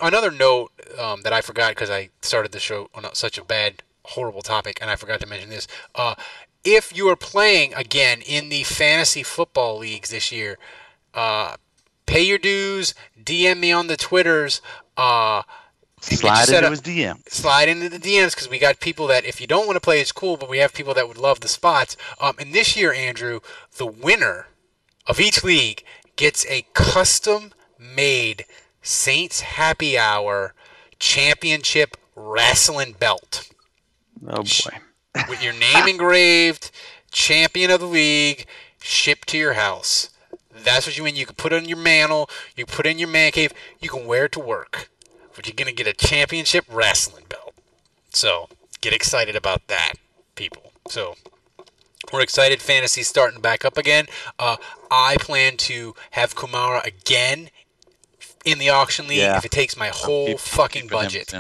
[0.01, 3.84] another note um, that I forgot because I started the show on such a bad,
[4.06, 5.68] horrible topic, and I forgot to mention this.
[5.93, 6.16] Uh,
[6.64, 10.58] if you are playing again in the fantasy football leagues this year,
[11.14, 11.58] uh,
[12.06, 12.93] pay your dues.
[13.22, 14.62] DM me on the Twitters.
[14.97, 15.43] Uh,
[16.10, 17.30] and get you Slide into up- his DM.
[17.30, 19.99] slide into the DMs because we got people that if you don't want to play,
[20.01, 21.97] it's cool, but we have people that would love the spots.
[22.20, 23.39] Um, and this year, Andrew,
[23.78, 24.47] the winner
[25.08, 25.84] of each league
[26.16, 28.45] gets a custom made
[28.82, 30.53] Saints Happy Hour
[30.99, 33.49] championship wrestling belt
[34.28, 34.78] Oh boy.
[35.30, 36.72] with your name engraved,
[37.11, 38.45] champion of the league,
[38.82, 40.09] shipped to your house.
[40.63, 41.16] That's what you mean.
[41.16, 43.89] You can put it on your mantle, you put it in your man cave, you
[43.89, 44.89] can wear it to work.
[45.36, 47.53] But you're going to get a championship wrestling belt.
[48.09, 48.47] So
[48.80, 49.93] get excited about that,
[50.36, 50.72] people.
[50.88, 51.16] So
[52.14, 52.62] we're excited.
[52.62, 54.06] Fantasy's starting back up again.
[54.39, 54.58] Uh,
[54.91, 57.49] I plan to have Kamara again
[58.45, 59.38] in the auction league Yeah.
[59.38, 61.34] if it takes my whole Keep- fucking budget.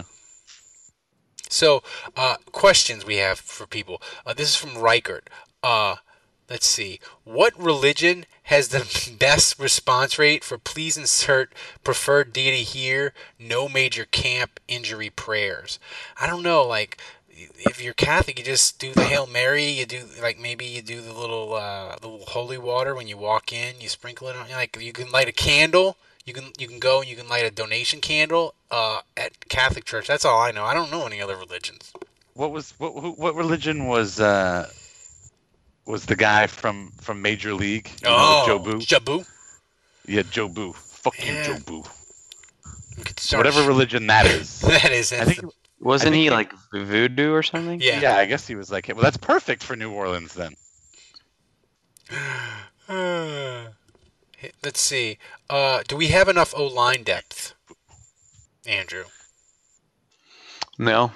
[1.49, 1.83] So,
[2.17, 4.01] uh, questions we have for people.
[4.25, 5.29] Uh, this is from Reichert.
[5.61, 5.97] Uh,
[6.49, 6.99] let's see.
[7.23, 11.53] What religion has the best response rate for please insert
[11.83, 13.13] preferred deity here?
[13.39, 15.79] No major camp injury prayers.
[16.19, 16.63] I don't know.
[16.63, 16.97] Like,
[17.35, 19.65] if you're Catholic, you just do the Hail Mary.
[19.65, 23.51] You do like maybe you do the little uh, the holy water when you walk
[23.53, 23.75] in.
[23.79, 24.49] You sprinkle it on.
[24.49, 25.97] Like you can light a candle.
[26.25, 29.85] You can you can go and you can light a donation candle uh, at Catholic
[29.85, 30.07] Church.
[30.07, 30.63] That's all I know.
[30.63, 31.93] I don't know any other religions.
[32.33, 34.69] What was what what religion was uh
[35.85, 37.89] was the guy from from Major League?
[38.01, 38.79] You know, oh, Joe Boo.
[38.79, 39.27] Jobu.
[40.07, 40.73] Yeah, Jobu.
[40.75, 41.43] Fuck you, Yeah.
[41.45, 41.87] Jobu.
[43.03, 44.61] Could start- Whatever religion that is.
[44.61, 45.11] that is.
[45.13, 45.41] I think.
[45.85, 47.79] Wasn't he they- like voodoo or something?
[47.79, 48.01] Yeah.
[48.01, 50.53] Yeah, I guess he was like, well, that's perfect for New Orleans then.
[52.89, 53.67] Uh,
[54.63, 55.17] let's see.
[55.49, 57.53] Uh, do we have enough O line depth,
[58.65, 59.03] Andrew?
[60.77, 61.11] No,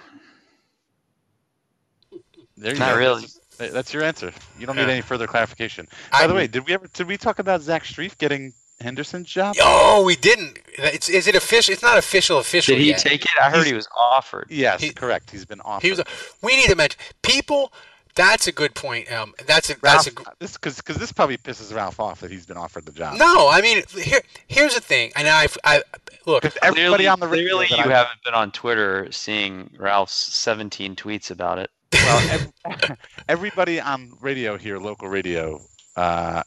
[2.55, 2.97] There you not go.
[2.99, 3.21] really.
[3.57, 4.31] That's- That's your answer.
[4.57, 4.93] You don't need Yeah.
[4.93, 5.85] any further clarification.
[6.13, 9.27] I- By the way, did we ever did we talk about Zach Strief getting Henderson's
[9.27, 9.55] job?
[9.61, 10.59] Oh, we didn't.
[10.77, 11.73] It's, is it official?
[11.73, 12.37] It's not official.
[12.39, 12.99] Official Did he yet.
[12.99, 13.31] take it?
[13.41, 14.47] I heard He's- he was offered.
[14.49, 15.31] Yes, He- correct.
[15.31, 15.83] He's been offered.
[15.85, 15.99] He was.
[15.99, 16.05] A,
[16.41, 17.73] we need to mention people.
[18.15, 19.09] That's a good point.
[19.11, 20.33] Um, that's a Ralph, that's a.
[20.39, 23.17] this because because this probably pisses Ralph off that he's been offered the job.
[23.17, 24.19] No, I mean here.
[24.47, 25.83] Here's the thing, and I, I
[26.25, 26.41] look.
[26.43, 29.69] 'Cause everybody clearly, on the radio clearly that you I- haven't been on Twitter seeing
[29.77, 31.69] Ralph's 17 tweets about it.
[31.93, 32.97] well, ev-
[33.29, 35.61] everybody on radio here, local radio,
[35.95, 36.43] uh,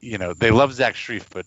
[0.00, 1.46] you know, they love Zach Strief, but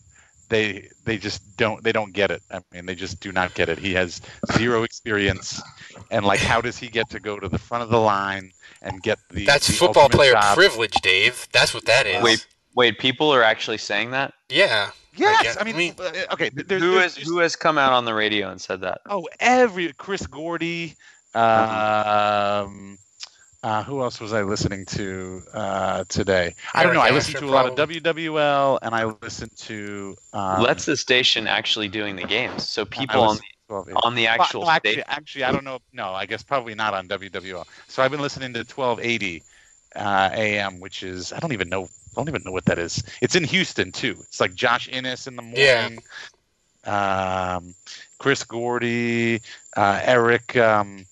[0.49, 2.41] they they just don't they don't get it.
[2.51, 3.77] I mean, they just do not get it.
[3.79, 4.21] He has
[4.53, 5.61] zero experience,
[6.11, 9.01] and like, how does he get to go to the front of the line and
[9.01, 9.45] get the?
[9.45, 10.55] That's the football player job?
[10.57, 11.47] privilege, Dave.
[11.51, 12.23] That's what that is.
[12.23, 12.45] Wait,
[12.75, 14.33] wait, people are actually saying that?
[14.49, 14.91] Yeah.
[15.15, 16.49] Yes, guess- I mean, I mean- uh, okay.
[16.49, 19.01] th- There's, Who there's has who has come out on the radio and said that?
[19.09, 20.95] Oh, every Chris Gordy.
[21.35, 22.97] Um,
[23.63, 26.55] uh, who else was I listening to uh, today?
[26.73, 27.01] I don't Eric know.
[27.01, 30.15] I listened Asher, to a lot of WWL, and I listened to.
[30.33, 32.67] Um, That's the station actually doing the games.
[32.67, 34.01] So people on listened to 1280.
[34.01, 35.03] the, on the Well, actual no, actually, station.
[35.07, 35.79] actually, I don't know.
[35.93, 37.65] No, I guess probably not on WWL.
[37.87, 39.43] So I've been listening to 1280
[39.95, 41.85] uh, AM, which is I don't even know.
[41.85, 43.03] I don't even know what that is.
[43.21, 44.15] It's in Houston too.
[44.21, 45.53] It's like Josh Innes in the morning.
[45.53, 45.89] Yeah.
[45.95, 46.03] morning.
[46.85, 47.75] Um,
[48.19, 49.41] Chris Gordy,
[49.75, 50.55] uh, Eric.
[50.57, 51.05] Um,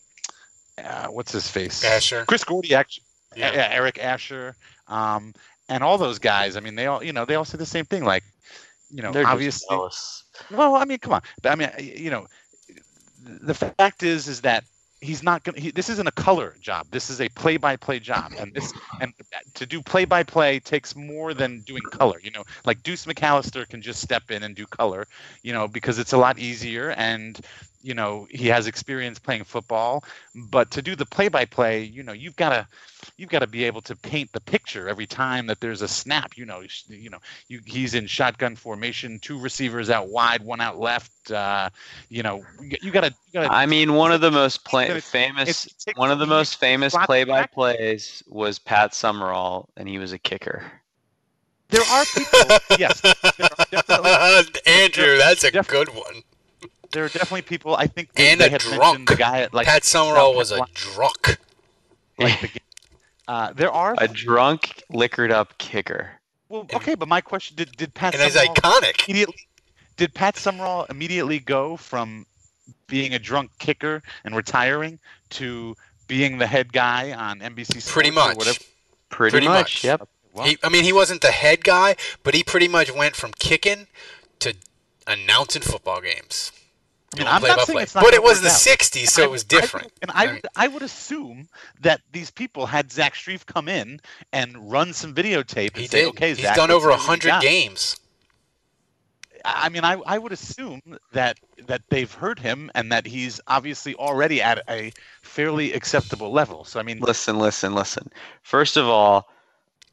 [0.84, 1.84] uh, what's his face?
[1.84, 2.26] Asher.
[2.26, 3.06] Chris Gordy, actually.
[3.36, 3.54] Yeah.
[3.54, 3.70] Yeah.
[3.72, 4.56] Eric Asher.
[4.88, 5.34] Um,
[5.70, 6.56] and all those guys.
[6.56, 8.04] I mean, they all you know they all say the same thing.
[8.04, 8.24] Like,
[8.90, 9.68] you know, They're obviously.
[9.70, 10.24] jealous.
[10.52, 11.22] Well, I mean, come on.
[11.42, 12.28] But I mean, you know,
[13.24, 14.64] the fact is, is that
[15.02, 15.62] he's not going.
[15.62, 16.88] to This isn't a color job.
[16.92, 19.14] This is a play-by-play job, and this and
[19.56, 22.20] to do play-by-play takes more than doing color.
[22.24, 25.06] You know, like Deuce McAllister can just step in and do color.
[25.44, 27.40] You know, because it's a lot easier, and
[27.88, 30.04] you know he has experience playing football.
[30.50, 32.68] But to do the play-by-play, you know, you've got to
[33.16, 36.38] you've got to be able to paint the picture every time that there's a snap.
[36.38, 40.78] You know, you know, you, he's in shotgun formation, two receivers out wide, one out
[40.78, 41.32] left.
[41.32, 41.70] Uh,
[42.10, 43.52] you know, you, you gotta, gotta.
[43.54, 46.60] I mean, one of the most play- It's- famous, it takes one of the most
[46.60, 50.64] famous play-by-plays was Pat Summerall, and he was a kicker.
[51.70, 52.58] there are people.
[52.78, 56.22] yes, there are definitely, Andrew, that's a good one.
[56.92, 57.76] There are definitely people.
[57.76, 58.82] I think they, And they a had drunk.
[58.82, 61.38] mentioned the guy at like Pat Summerall was a drunk.
[62.18, 62.50] like the,
[63.28, 66.12] uh, there are A drunk, liquored up kicker.
[66.50, 69.08] well, okay, but my question did did Pat And it's Summerall iconic.
[69.08, 69.36] immediately
[69.98, 72.26] did Pat Summerall immediately go from
[72.88, 75.00] being a drunk kicker and retiring
[75.32, 75.76] to
[76.08, 78.38] being the head guy on NBC Sports Pretty or much.
[78.38, 78.58] whatever?
[79.10, 79.58] Pretty, Pretty much.
[79.58, 79.84] much.
[79.84, 80.10] Yep.
[80.34, 83.32] Well, He, I mean, he wasn't the head guy, but he pretty much went from
[83.40, 83.88] kicking
[84.40, 84.54] to
[85.06, 86.52] announcing football games.
[87.26, 87.84] I mean, Doing I'm not saying play-by-play.
[87.84, 88.54] it's not But it was the out.
[88.54, 89.92] '60s, so I it was would- I different.
[90.02, 91.48] and I I would, I would assume
[91.82, 94.00] that these people had Zach Strief come in
[94.34, 96.10] and run some videotape and He say, did.
[96.10, 97.98] "Okay, He's Zach, done over a hundred games.
[99.46, 100.82] I mean, I, I would assume
[101.14, 101.38] that
[101.68, 104.92] that they've heard him and that he's obviously already at a
[105.22, 106.66] fairly acceptable level.
[106.66, 108.10] So I mean, Listen, listen, listen.
[108.44, 109.30] First of all,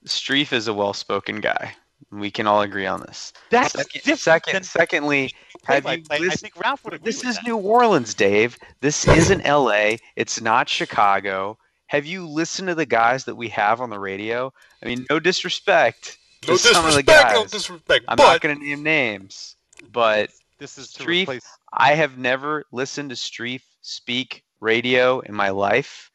[0.06, 1.74] Strief is a well-spoken guy.
[2.10, 3.32] We can all agree on this.
[3.50, 5.34] that's Second, different second, than secondly,
[5.66, 6.28] have you play-by-play.
[6.28, 7.46] I think Ralph would agree This with is that.
[7.46, 8.58] New Orleans, Dave.
[8.80, 9.96] This isn't LA.
[10.16, 11.58] It's not Chicago.
[11.88, 14.52] Have you listened to the guys that we have on the radio?
[14.82, 17.34] I mean, no disrespect to No some of the disrespect, guys.
[17.34, 18.04] no disrespect.
[18.08, 19.56] I'm but not going to name names,
[19.92, 21.46] but This is Strief- replace.
[21.72, 26.10] I have never listened to Strief speak radio in my life,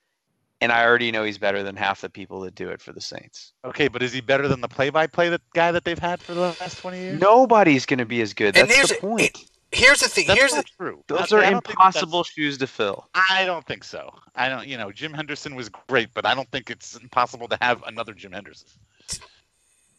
[0.61, 3.01] and I already know he's better than half the people that do it for the
[3.01, 3.53] Saints.
[3.65, 6.41] Okay, but is he better than the play-by-play that guy that they've had for the
[6.59, 7.19] last twenty years?
[7.21, 8.57] Nobody's going to be as good.
[8.57, 9.37] And That's here's the a- point.
[9.71, 10.25] Here's the thing.
[10.25, 11.03] That's here's not the, true.
[11.07, 13.07] Those I- are I don't think that that's- impossible shoes to fill.
[13.13, 14.13] I don't think so.
[14.35, 14.67] I don't.
[14.67, 18.13] You know, Jim Henderson was great, but I don't think it's impossible to have another
[18.13, 18.67] Jim Henderson.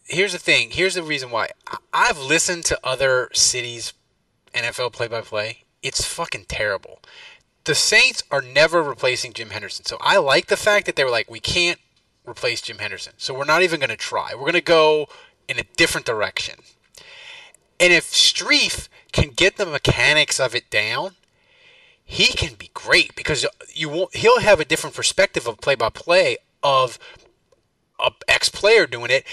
[0.06, 0.70] here's the thing.
[0.70, 1.50] Here's the reason why.
[1.92, 3.92] I've listened to other cities'
[4.54, 5.62] NFL play-by-play.
[5.82, 7.00] It's fucking terrible.
[7.64, 9.84] The Saints are never replacing Jim Henderson.
[9.84, 11.78] So I like the fact that they were like, we can't
[12.26, 13.14] replace Jim Henderson.
[13.16, 14.32] So we're not even going to try.
[14.34, 15.08] We're going to go
[15.48, 16.56] in a different direction.
[17.78, 21.12] And if Strief can get the mechanics of it down,
[22.04, 24.16] he can be great because you won't.
[24.16, 26.98] He'll have a different perspective of play by play of
[27.98, 29.24] a ex player doing it,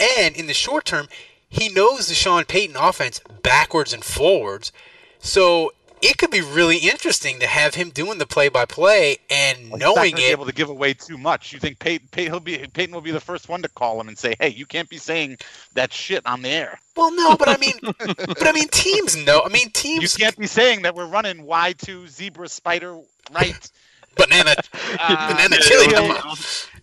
[0.00, 1.08] and in the short term,
[1.48, 4.72] he knows the Sean Payton offense backwards and forwards.
[5.18, 5.72] So
[6.04, 9.96] it could be really interesting to have him doing the play-by-play and Well, he's not
[9.96, 10.30] knowing it.
[10.30, 11.52] able to give away too much.
[11.52, 14.08] You think Payton, Payton, he'll be, Payton will be the first one to call him
[14.08, 15.38] and say, "Hey, you can't be saying
[15.74, 16.78] that shit on the air.
[16.96, 19.42] Well, no, but I mean, but I mean, teams know.
[19.44, 20.02] I mean, teams.
[20.02, 22.98] You can't be saying that we're running Y two zebra spider
[23.32, 23.70] right."
[24.16, 24.54] banana
[25.00, 25.86] Uh, banana chili.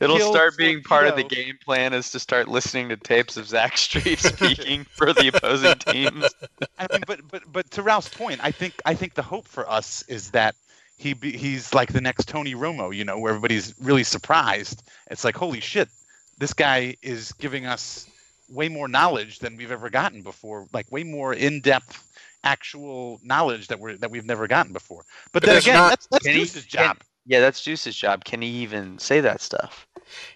[0.02, 3.48] It'll start being part of the game plan is to start listening to tapes of
[3.48, 6.26] Zach Strief speaking for the opposing teams.
[6.80, 9.70] I mean, but but but to Ralph's point, I think I think the hope for
[9.70, 10.56] us is that
[10.98, 14.84] he be, he's like the next Tony Romo, you know, where everybody's really surprised.
[15.10, 15.90] It's like, holy shit,
[16.38, 18.08] this guy is giving us
[18.50, 22.08] way more knowledge than we've ever gotten before, like way more in-depth
[22.44, 25.04] actual knowledge that we're that we've never gotten before.
[25.32, 26.98] But, But then again, not- that's that's Can he- Deuce's can- job.
[27.32, 28.26] Yeah, that's Deuce's job.
[28.26, 29.88] Can he even say that stuff?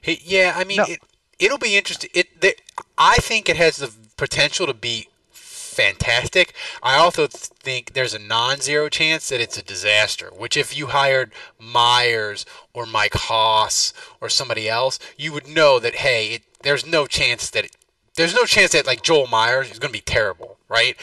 [0.01, 0.85] Yeah, I mean, No.
[0.85, 1.01] it,
[1.39, 2.09] it'll be interesting.
[2.13, 2.55] It, the,
[2.97, 6.53] I think it has the potential to be fantastic.
[6.81, 10.31] I also think there's a non-zero chance that it's a disaster.
[10.37, 13.91] Which, if you hired Meyers or Mike Hoss
[14.21, 17.75] or somebody else, you would know that hey, it, there's no chance that it,
[18.15, 20.95] there's no chance that like Joel Meyers is going to be terrible, right?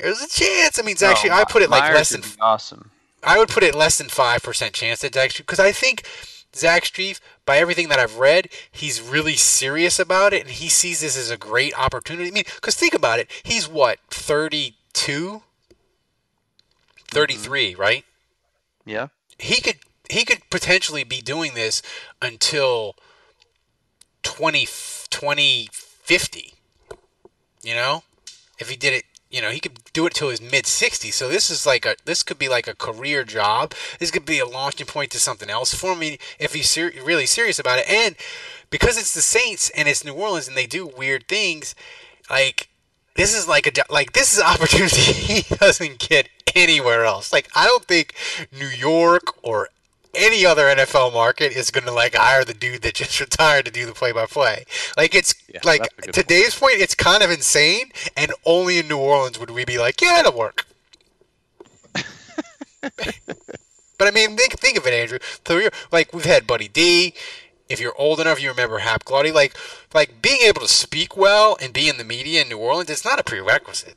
[0.00, 0.80] There's a chance.
[0.80, 2.90] I mean, it's actually, I put it like Meyers less than awesome.
[3.22, 6.06] I would put it less than five percent chance that Zach Strief, because I think
[6.54, 11.00] Zach Strief, by everything that I've read, he's really serious about it, and he sees
[11.00, 12.28] this as a great opportunity.
[12.28, 15.38] I mean, because think about it, he's what 32, mm-hmm.
[17.10, 18.04] 33, right?
[18.84, 19.08] Yeah.
[19.38, 19.76] He could
[20.08, 21.80] he could potentially be doing this
[22.20, 22.96] until
[24.22, 24.66] 20,
[25.10, 26.54] 2050.
[27.62, 28.02] You know,
[28.58, 31.14] if he did it, you know, he could do it till his mid 60s.
[31.14, 33.74] So this is like a this could be like a career job.
[33.98, 37.26] This could be a launching point to something else for me if he's ser- really
[37.26, 37.88] serious about it.
[37.88, 38.14] And
[38.70, 41.74] because it's the Saints and it's New Orleans and they do weird things,
[42.30, 42.68] like
[43.16, 47.32] this is like a like this is an opportunity he doesn't get anywhere else.
[47.32, 48.14] Like I don't think
[48.52, 49.70] New York or
[50.14, 53.70] any other NFL market is going to like hire the dude that just retired to
[53.70, 54.64] do the play-by-play.
[54.96, 58.32] Like it's Yeah, like today's a good to Dave's point, it's kind of insane, and
[58.44, 60.66] only in New Orleans would we be like, yeah, it'll work.
[62.82, 65.18] but I mean, think think of it, Andrew.
[65.46, 67.14] So like we've had Buddy D.
[67.68, 69.32] If you're old enough, you remember Hap Glaudi.
[69.32, 69.56] Like
[69.94, 73.04] like being able to speak well and be in the media in New Orleans, it's
[73.04, 73.96] not a prerequisite.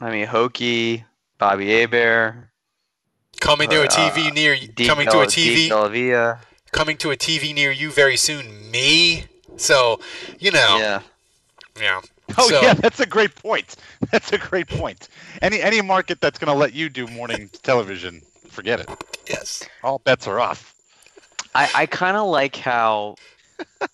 [0.00, 1.04] I mean, Hokie,
[1.38, 2.48] Bobby Hebert,
[3.40, 4.86] Coming to a Uh, TV near you, D.
[4.86, 6.42] coming to a TV D.
[6.72, 8.70] Coming to a TV near you very soon.
[8.70, 9.24] Me.
[9.56, 10.00] So
[10.38, 11.00] you know, Yeah.
[11.80, 12.00] yeah.
[12.38, 13.76] Oh So- yeah, that's a great point.
[14.10, 15.08] That's a great point.
[15.42, 18.20] Any any market that's going to let you do morning television,
[18.50, 18.88] forget it.
[19.28, 19.62] Yes.
[19.82, 20.74] All bets are off.
[21.54, 23.16] I, I kind of like how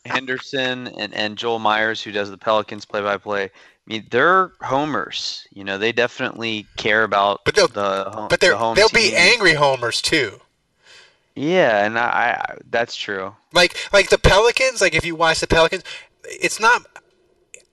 [0.04, 3.50] Henderson and, and Joel Meyers, who does the Pelicans play by play,
[3.90, 5.48] I mean, they're homers.
[5.52, 8.28] You know, they definitely care about But they'll- the home.
[8.28, 10.40] But they're the they'll be angry homers too.
[11.34, 13.34] Yeah, and I, I that's true.
[13.52, 15.82] Like like the Pelicans, like if you watch the Pelicans,
[16.24, 16.86] it's not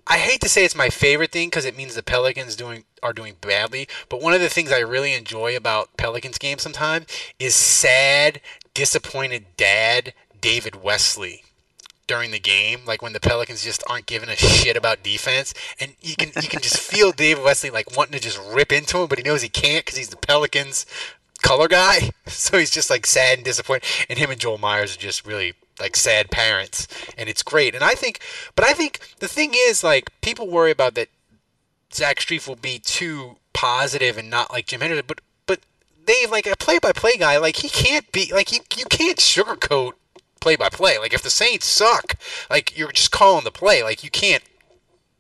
[0.08, 3.14] I hate to say it's my favorite thing because it means the Pelicans doing are
[3.14, 7.06] doing badly, but one of the things I really enjoy about Pelicans games sometimes
[7.40, 8.42] is sad,
[8.74, 11.44] disappointed dad David Wesley
[12.08, 15.94] during the game, like when the Pelicans just aren't giving a shit about defense, and
[16.02, 19.08] you can you can just feel David Wesley like wanting to just rip into him,
[19.08, 20.86] but he knows he can't because he's the Pelicans
[21.42, 23.88] color guy, so he's just like sad and disappointed.
[24.10, 26.88] And him and Joel Meyers are just really like sad parents,
[27.18, 27.76] and it's great.
[27.76, 28.20] And I think,
[28.56, 31.10] but I think the thing is like people worry about that
[31.94, 35.60] Zach Strief will be too positive and not like Jim Henderson, but but
[36.06, 39.94] Dave like a play-by-play guy, like he can't be like you you can't sugarcoat
[40.48, 40.98] play-by-play.
[41.00, 42.16] Like if the Saints suck,
[42.50, 44.44] like you're just calling the play, like you can't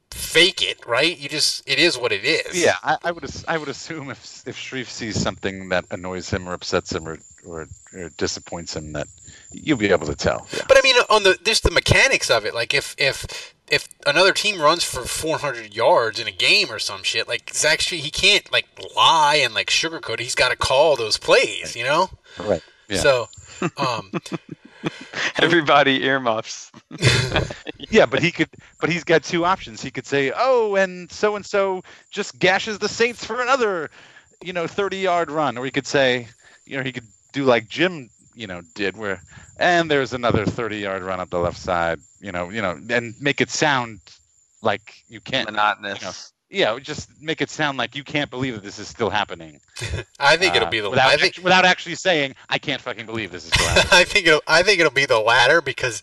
[0.09, 1.17] fake it, right?
[1.17, 2.63] You just it is what it is.
[2.63, 6.47] Yeah, I, I would I would assume if if Strief sees something that annoys him
[6.47, 9.07] or upsets him or, or or disappoints him, that
[9.51, 10.47] you'll be able to tell.
[10.53, 10.63] Yeah.
[10.67, 12.55] But I mean, on the there's the mechanics of it.
[12.55, 17.03] Like if if if another team runs for 400 yards in a game or some
[17.03, 20.13] shit, like Zach Strief, he can't like lie and like sugarcoat.
[20.13, 20.19] it.
[20.21, 22.09] He's got to call those plays, you know.
[22.39, 22.61] Right.
[22.87, 22.99] Yeah.
[22.99, 23.27] So,
[23.77, 24.13] um,
[25.41, 26.71] Everybody earmuffs.
[27.89, 28.49] yeah, but he could.
[28.79, 29.81] But he's got two options.
[29.81, 33.89] He could say, "Oh, and so and so just gashes the Saints for another,
[34.41, 36.27] you know, thirty-yard run," or he could say,
[36.65, 39.23] you know, he could do like Jim, you know, did where,
[39.57, 43.41] and there's another thirty-yard run up the left side, you know, you know, and make
[43.41, 43.99] it sound
[44.61, 45.51] like you can't.
[45.51, 46.33] Monotonous.
[46.49, 49.59] Yeah, just make it sound like you can't believe that this is still happening.
[50.19, 50.89] I think it'll Uh, be the.
[50.89, 53.87] without I think act- without actually saying I can't fucking believe this is still happening.
[53.91, 54.41] I think it'll.
[54.47, 56.01] I think it'll be the latter because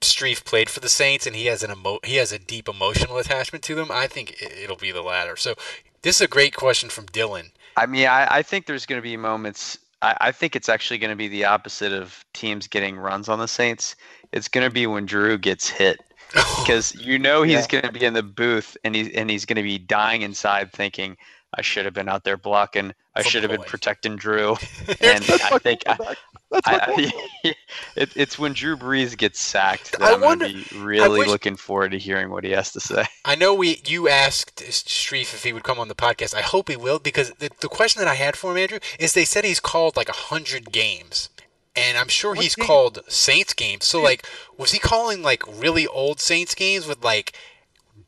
[0.00, 3.18] Strief played for the Saints and he has an emo- he has a deep emotional
[3.18, 3.88] attachment to them.
[3.90, 5.36] I think i- it'll be the latter.
[5.36, 5.54] So
[6.02, 7.50] this is a great question from Dylan.
[7.76, 9.78] I mean, I, I think there's going to be moments.
[10.00, 13.38] I, I think it's actually going to be the opposite of teams getting runs on
[13.38, 13.94] the Saints.
[14.32, 16.00] It's going to be when Drew gets hit
[16.60, 19.56] because you know he's going to be in the booth and he's and he's going
[19.56, 21.16] to be dying inside, thinking,
[21.56, 22.94] "I should have been out there blocking.
[23.16, 24.50] I should have been protecting Drew."
[25.00, 26.16] and I think I, I.
[26.52, 27.12] I,
[27.94, 31.20] it, it's when Drew Brees gets sacked that I I'm going wonder- to be really
[31.20, 33.04] wish- looking forward to hearing what he has to say.
[33.24, 36.34] I know we you asked Strief if he would come on the podcast.
[36.34, 39.12] I hope he will because the, the question that I had for him, Andrew, is
[39.12, 41.28] they said he's called like a hundred games,
[41.76, 42.66] and I'm sure What he's game?
[42.66, 43.86] called Saints games.
[43.86, 47.32] So like, was he calling like really old Saints games with like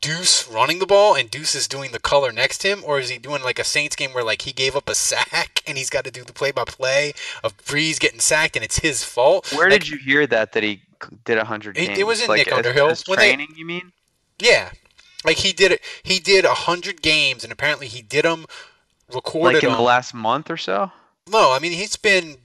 [0.01, 3.07] Deuce running the ball and Deuce is doing the color next to him, or is
[3.09, 5.89] he doing like a Saints game where like he gave up a sack and he's
[5.89, 9.51] got to do the play-by-play of Brees getting sacked and it's his fault?
[9.53, 10.81] Where Like, did you hear that that he
[11.25, 11.99] did a hundred It- games?
[11.99, 12.89] it was in like, Nick as- Underhill.
[12.89, 13.91] as When they- training, you mean?
[14.39, 14.71] Yeah,
[15.23, 15.81] like he did it.
[16.01, 18.45] He did a hundred games, and apparently he did them
[19.13, 20.91] recorded Like in the last month or so?
[21.29, 22.37] No, I mean he's been.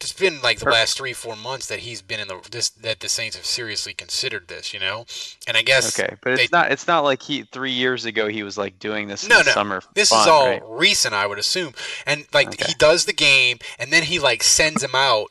[0.00, 3.00] It's been like the last three, four months that he's been in the this that
[3.00, 5.06] the Saints have seriously considered this, you know.
[5.46, 6.70] And I guess Okay, but it's they- not.
[6.70, 9.44] It's not like he three years ago he was like doing this in No, the
[9.44, 9.52] no.
[9.52, 9.82] summer.
[9.94, 10.62] This fun, is all right?
[10.66, 11.72] recent, I would assume.
[12.04, 12.64] And like Okay.
[12.68, 15.28] he does the game, and then he like sends him out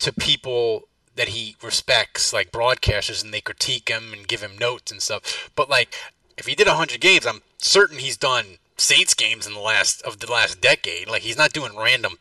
[0.00, 4.92] to people that he respects, like broadcasters, and they critique him and give him notes
[4.92, 5.50] and stuff.
[5.56, 5.94] But like,
[6.36, 10.18] if he did hundred games, I'm certain he's done Saints games in the last of
[10.18, 11.08] the last decade.
[11.08, 12.18] Like he's not doing random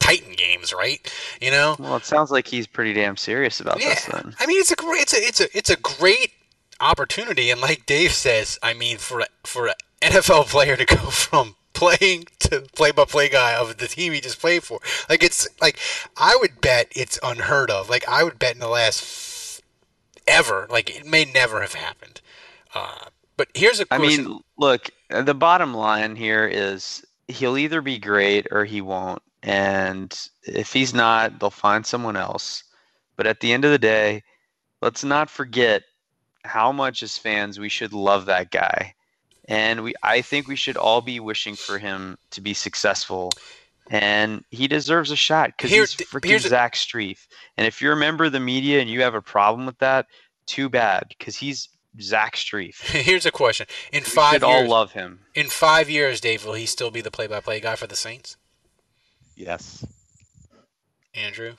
[0.00, 1.00] Titan games, right?
[1.40, 1.76] You know.
[1.78, 4.34] Well, it sounds like he's pretty damn serious about Yeah, this then.
[4.40, 6.32] I mean it's a great, it's a, it's a, it's a great
[6.80, 10.96] opportunity, and like Dave says, I mean for a, for an NFL player to go
[10.96, 15.78] from playing to play-by-play guy of the team he just played for, like it's like
[16.16, 17.88] I would bet it's unheard of.
[17.88, 19.62] Like I would bet in the last
[20.26, 22.20] ever, like it may never have happened.
[22.74, 27.98] Uh, but here's a I mean, look, the bottom line here is he'll either be
[27.98, 29.22] great or he won't.
[29.42, 32.64] And if he's not, they'll find someone else.
[33.16, 34.22] But at the end of the day,
[34.82, 35.82] let's not forget
[36.44, 38.94] how much as fans we should love that guy.
[39.46, 43.30] And we I think we should all be wishing for him to be successful.
[43.90, 47.26] And he deserves a shot because he's freaking Zach Strief.
[47.56, 50.06] And if you're a member of the media and you have a problem with that,
[50.46, 51.68] too bad because he's
[52.00, 52.80] Zach Strief.
[52.82, 55.20] here's a question: in We five should all love him.
[55.34, 58.36] in five years, Dave, will he still be the play-by-play guy for the Saints?
[59.40, 59.84] Yes.
[61.14, 61.54] Andrew.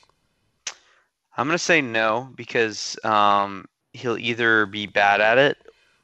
[1.36, 5.58] I'm gonna say no because um, he'll either be bad at it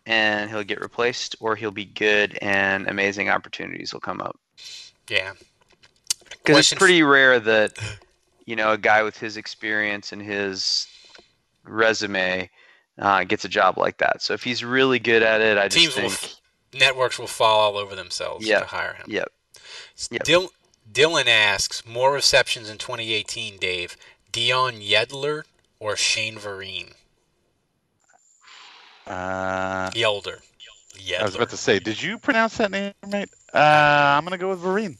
[0.05, 4.39] and he'll get replaced, or he'll be good and amazing opportunities will come up.
[5.09, 5.33] Yeah.
[6.29, 7.77] Because it's Question f- pretty rare that
[8.45, 10.87] you know a guy with his experience and his
[11.63, 12.49] resume
[12.97, 14.21] uh, gets a job like that.
[14.23, 16.35] So if he's really good at it, I just Teams will f-
[16.73, 18.61] networks will fall all over themselves Yeah.
[18.61, 19.05] to hire him.
[19.07, 19.31] yep.
[20.09, 20.23] Yep.
[20.23, 20.49] Dil-
[20.91, 23.97] Dylan asks more receptions in 2018, Dave.
[24.31, 25.43] Deon Yelder
[25.79, 26.93] or Shane Vereen?
[29.05, 30.39] Uh, Yelder.
[31.19, 33.29] I was about to say, did you pronounce that name right?
[33.53, 33.57] Uh,
[34.17, 34.97] I'm gonna go with Vereen.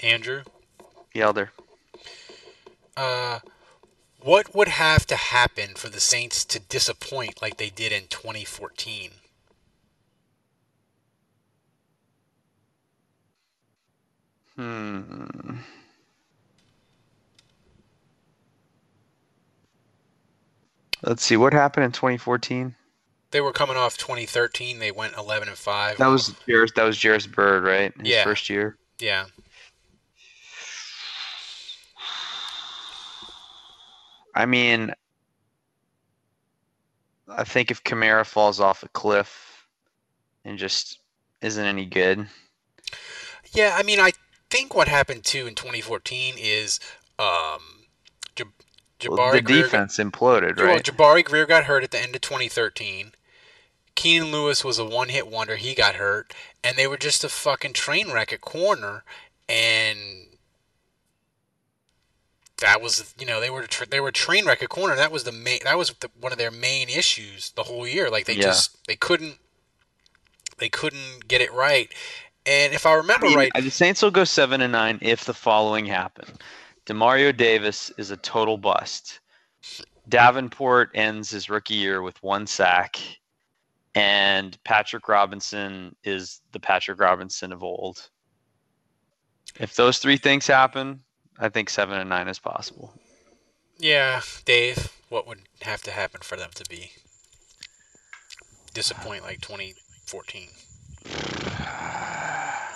[0.00, 0.42] Andrew.
[1.14, 1.50] Yelder.
[2.96, 3.40] Uh,
[4.20, 9.12] what would have to happen for the Saints to disappoint like they did in 2014?
[14.58, 15.24] Hmm.
[21.04, 22.74] Let's see what happened in 2014.
[23.30, 24.80] They were coming off 2013.
[24.80, 25.98] They went 11 and 5.
[25.98, 27.92] That was Jairus, that was Jairus Byrd, right?
[28.00, 28.24] His Yeah.
[28.24, 28.76] first year.
[28.98, 29.26] yeah.
[34.34, 34.92] I mean,
[37.28, 39.66] I think if Kamara falls off a cliff
[40.44, 40.98] and just
[41.42, 42.28] isn't any good,
[43.52, 44.12] Yeah, I mean, I
[44.50, 46.80] think what happened too in 2014 is
[47.18, 47.60] um,
[48.38, 48.48] well,
[49.00, 50.82] Jabari the Greer got- defense imploded, Well, right?
[50.82, 53.12] Jabari Greer got hurt at the end of 2013.
[53.94, 55.56] Keenan Lewis was a one-hit wonder.
[55.56, 56.32] He got hurt,
[56.62, 59.02] and they were just a fucking train wreck at corner.
[59.48, 59.98] And
[62.60, 64.96] that was, you know, they were tra- they were train wreck at corner.
[64.96, 65.60] That was the main.
[65.64, 68.10] That was the, one of their main issues the whole year.
[68.10, 68.42] Like they Yeah.
[68.42, 69.38] just they couldn't
[70.58, 71.92] they couldn't get it right.
[72.48, 75.26] And if I remember I mean, right, the Saints will go seven and nine if
[75.26, 76.24] the following happen:
[76.86, 79.20] Demario Davis is a total bust.
[80.08, 82.98] Davenport ends his rookie year with one sack,
[83.94, 88.08] and Patrick Robinson is the Patrick Robinson of old.
[89.60, 91.02] If those three things happen,
[91.38, 92.94] I think seven and nine is possible.
[93.76, 96.92] Yeah, Dave, what would have to happen for them to be
[98.72, 100.48] disappoint like 2014?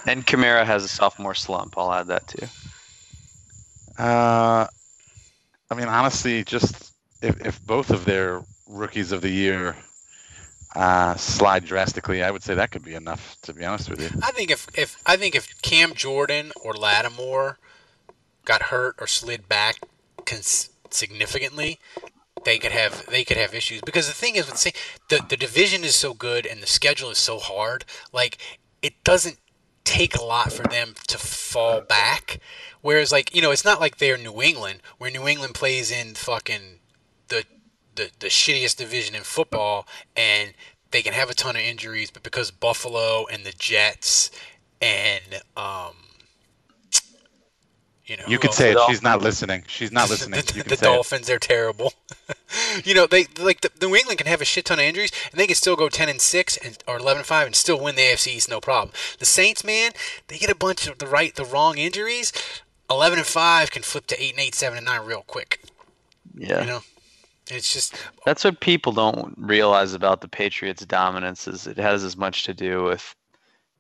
[0.07, 1.75] And Kamara has a sophomore slump.
[1.77, 2.47] I'll add that too.
[3.99, 4.67] Uh,
[5.71, 6.93] I mean, honestly, just
[7.23, 9.77] if, if both of their rookies of the year
[10.75, 13.37] uh, slide drastically, I would say that could be enough.
[13.43, 16.73] To be honest with you, I think if, if I think if Cam Jordan or
[16.75, 17.59] Lattimore
[18.45, 19.81] got hurt or slid back
[20.25, 21.79] cons- significantly,
[22.45, 23.83] they could have they could have issues.
[23.83, 24.73] Because the thing is, with the,
[25.09, 27.85] the the division is so good and the schedule is so hard.
[28.13, 28.39] Like
[28.81, 29.39] it doesn't
[29.85, 32.41] take a lot for them to fall back.
[32.81, 36.15] Whereas, like you know, it's not like they're New England, where New England plays in
[36.15, 36.79] fucking
[37.29, 37.45] the
[37.95, 40.55] the, the shittiest division in football, and
[40.91, 44.31] they can have a ton of injuries, but because Buffalo and the Jets
[44.81, 45.95] and um,
[48.05, 48.79] you know, you could say it.
[48.89, 49.65] She's not listening.
[49.69, 50.41] She's not listening.
[50.55, 51.93] the, the Dolphins, they're terrible.
[52.85, 55.39] you know, they like the, New England can have a shit ton of injuries, and
[55.39, 57.95] they can still go ten and six and or eleven and five and still win
[57.95, 58.93] the AFC East, no problem.
[59.19, 59.93] The Saints, man,
[60.27, 62.33] they get a bunch of the right, the wrong injuries.
[62.91, 65.63] Eleven and five can flip to eight and eight, seven and nine real quick.
[66.35, 66.61] Yeah.
[66.63, 66.81] You know,
[67.51, 67.95] it's just
[68.25, 72.55] that's what people don't realize about the Patriots' dominance is it has as much to
[72.55, 73.15] do with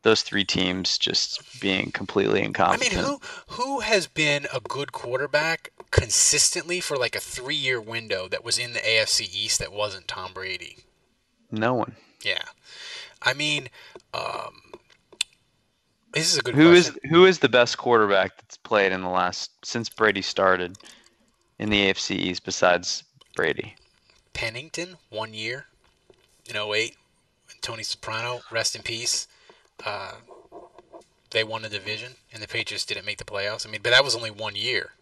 [0.02, 2.92] those three teams just being completely incompetent.
[2.92, 7.80] I mean, who who has been a good quarterback consistently for like a three year
[7.80, 10.78] window that was in the AFC East that wasn't Tom Brady?
[11.50, 11.96] No one.
[12.22, 12.42] Yeah,
[13.22, 13.68] I mean,
[14.14, 14.72] um,
[16.12, 16.54] this is a good.
[16.54, 20.76] Who is who is the best quarterback that's played in the last since Brady started
[21.58, 23.04] in the AFC East besides
[23.36, 23.76] Brady?
[24.32, 25.66] Pennington one year
[26.48, 26.96] in 08.
[27.60, 29.28] Tony Soprano, rest in peace.
[29.84, 30.12] Uh,
[31.30, 33.66] they won the division, and the Patriots didn't make the playoffs.
[33.66, 34.92] I mean, but that was only one year.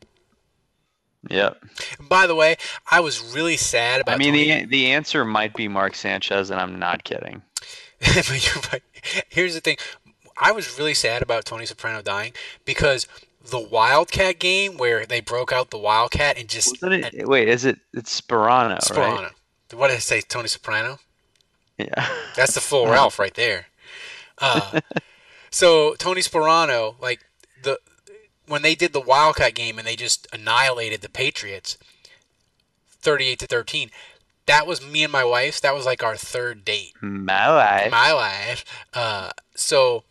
[1.29, 1.63] Yep.
[2.09, 2.57] By the way,
[2.91, 4.15] I was really sad about.
[4.15, 7.43] I mean, the the answer might be Mark Sanchez, and I'm not kidding.
[8.01, 9.77] Here's the thing.
[10.41, 12.33] I was really sad about Tony Soprano dying
[12.65, 13.07] because
[13.45, 17.79] the Wildcat game where they broke out the Wildcat and just it, wait, is it?
[17.93, 19.23] It's Sparano, Sparano.
[19.23, 19.33] right?
[19.75, 20.23] What did I say?
[20.23, 20.99] Tony Soprano.
[21.77, 22.09] Yeah.
[22.37, 23.67] That's the full Ralph right there.
[24.41, 24.81] Uh,
[25.51, 27.21] so Tony Sparano, like
[27.63, 27.79] the
[28.47, 31.77] when they did the Wildcat game and they just annihilated the Patriots,
[32.89, 33.91] thirty-eight to thirteen.
[34.47, 35.61] That was me and my wife.
[35.61, 36.95] That was like our third date.
[37.01, 37.91] My life.
[37.91, 38.65] My life.
[38.93, 40.03] Uh, so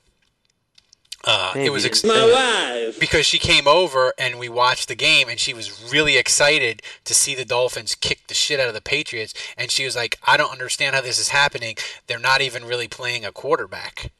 [1.25, 5.27] uh, it was Baby, ex- it's- because she came over and we watched the game
[5.27, 8.79] and she was really excited to see the Dolphins kick the shit out of the
[8.81, 11.75] Patriots and she was like, I don't understand how this is happening.
[12.07, 14.11] They're not even really playing a quarterback.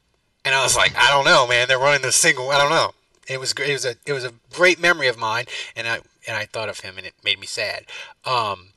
[0.44, 1.68] And I was like, I don't know, man.
[1.68, 2.50] They're running the single.
[2.50, 2.92] I don't know.
[3.28, 3.70] It was great.
[3.70, 5.44] It was a it was a great memory of mine,
[5.76, 7.84] and I and I thought of him, and it made me sad.
[8.24, 8.70] Um,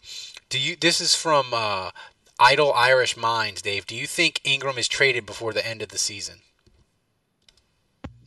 [0.49, 0.75] do you?
[0.75, 1.91] This is from uh,
[2.39, 3.87] Idle Irish Minds, Dave.
[3.87, 6.41] Do you think Ingram is traded before the end of the season?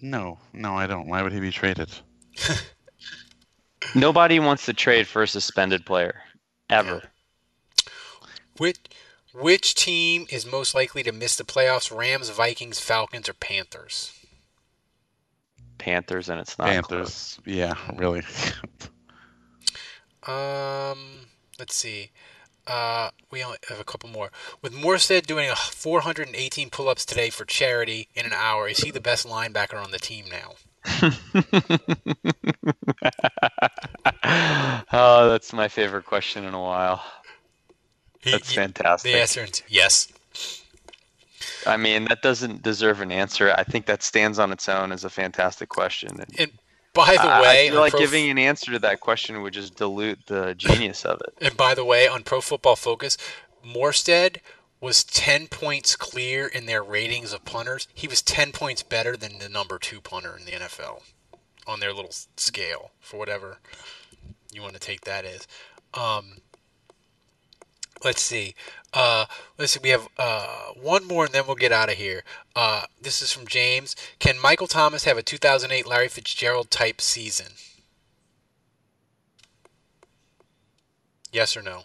[0.01, 1.07] No, no, I don't.
[1.07, 1.91] Why would he be traded?
[3.95, 6.23] Nobody wants to trade for a suspended player,
[6.69, 7.03] ever.
[8.59, 8.79] Which
[9.41, 11.97] which team is most likely to miss the playoffs?
[11.97, 14.13] Rams, Vikings, Falcons, or Panthers?
[15.79, 17.39] Panthers, and it's not Panthers.
[17.45, 18.23] Yeah, really.
[20.27, 21.27] Um,
[21.59, 22.11] let's see.
[22.67, 24.33] Uh, we only have a couple more.
[24.61, 29.27] With Morstead doing 418 pull-ups today for charity in an hour, is he the best
[29.27, 30.55] linebacker on the team now?
[34.93, 37.05] oh, that's my favorite question in a while.
[38.33, 39.13] That's fantastic.
[39.13, 40.13] The answer is yes.
[41.67, 43.53] I mean, that doesn't deserve an answer.
[43.57, 46.11] I think that stands on its own as a fantastic question.
[46.21, 46.53] And, And
[46.95, 49.53] by the I- way, I feel like Pro- giving an answer to that question would
[49.53, 51.35] just dilute the genius of it.
[51.41, 53.17] And by the way, on Pro Football Focus,
[53.65, 54.39] Morstead
[54.81, 57.89] was 10 points clear in their ratings of punters.
[57.95, 61.03] He was 10 points better than the number two punter in the NFL
[61.67, 63.59] on their little scale, for whatever
[64.53, 65.49] you want to take that as.
[65.95, 66.39] Um,
[68.05, 68.55] let's see.
[68.93, 69.27] Uh,
[69.59, 69.81] let's see.
[69.83, 72.23] We have uh, one more, and then we'll get out of here.
[72.55, 73.95] Uh, this is from James.
[74.19, 77.53] Can Michael Thomas have a 2008 Larry Fitzgerald type season?
[81.33, 81.83] Yes or no?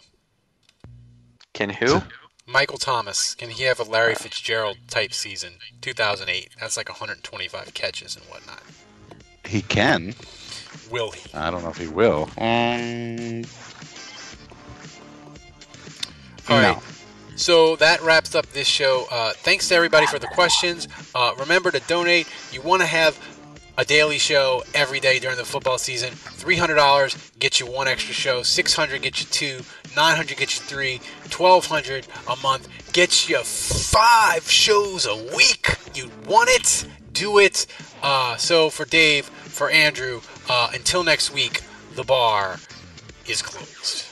[1.52, 2.02] Can who?
[2.46, 5.54] Michael Thomas, can he have a Larry Fitzgerald type season?
[5.80, 6.50] 2008.
[6.60, 8.62] That's like 125 catches and whatnot.
[9.46, 10.14] he can.
[10.90, 11.32] Will he?
[11.34, 12.30] I don't know if he will.
[12.38, 13.44] Um,
[16.48, 16.72] All no.
[16.74, 16.82] right.
[17.36, 19.06] So that wraps up this show.
[19.10, 20.86] Uh, thanks to everybody for the questions.
[21.14, 22.26] Uh, remember to donate.
[22.52, 23.18] You want to have
[23.78, 26.10] a daily show every day during the football season.
[26.10, 28.42] $300 gets you one extra show.
[28.42, 29.64] 600 gets you two.
[29.96, 31.00] 900 gets you three.
[31.34, 35.68] 1200 a month gets you five shows a week.
[35.94, 36.86] You want it?
[37.12, 37.66] Do it.
[38.02, 41.62] Uh, so for Dave, for Andrew, uh, until next week,
[41.94, 42.58] the bar
[43.26, 44.11] is closed.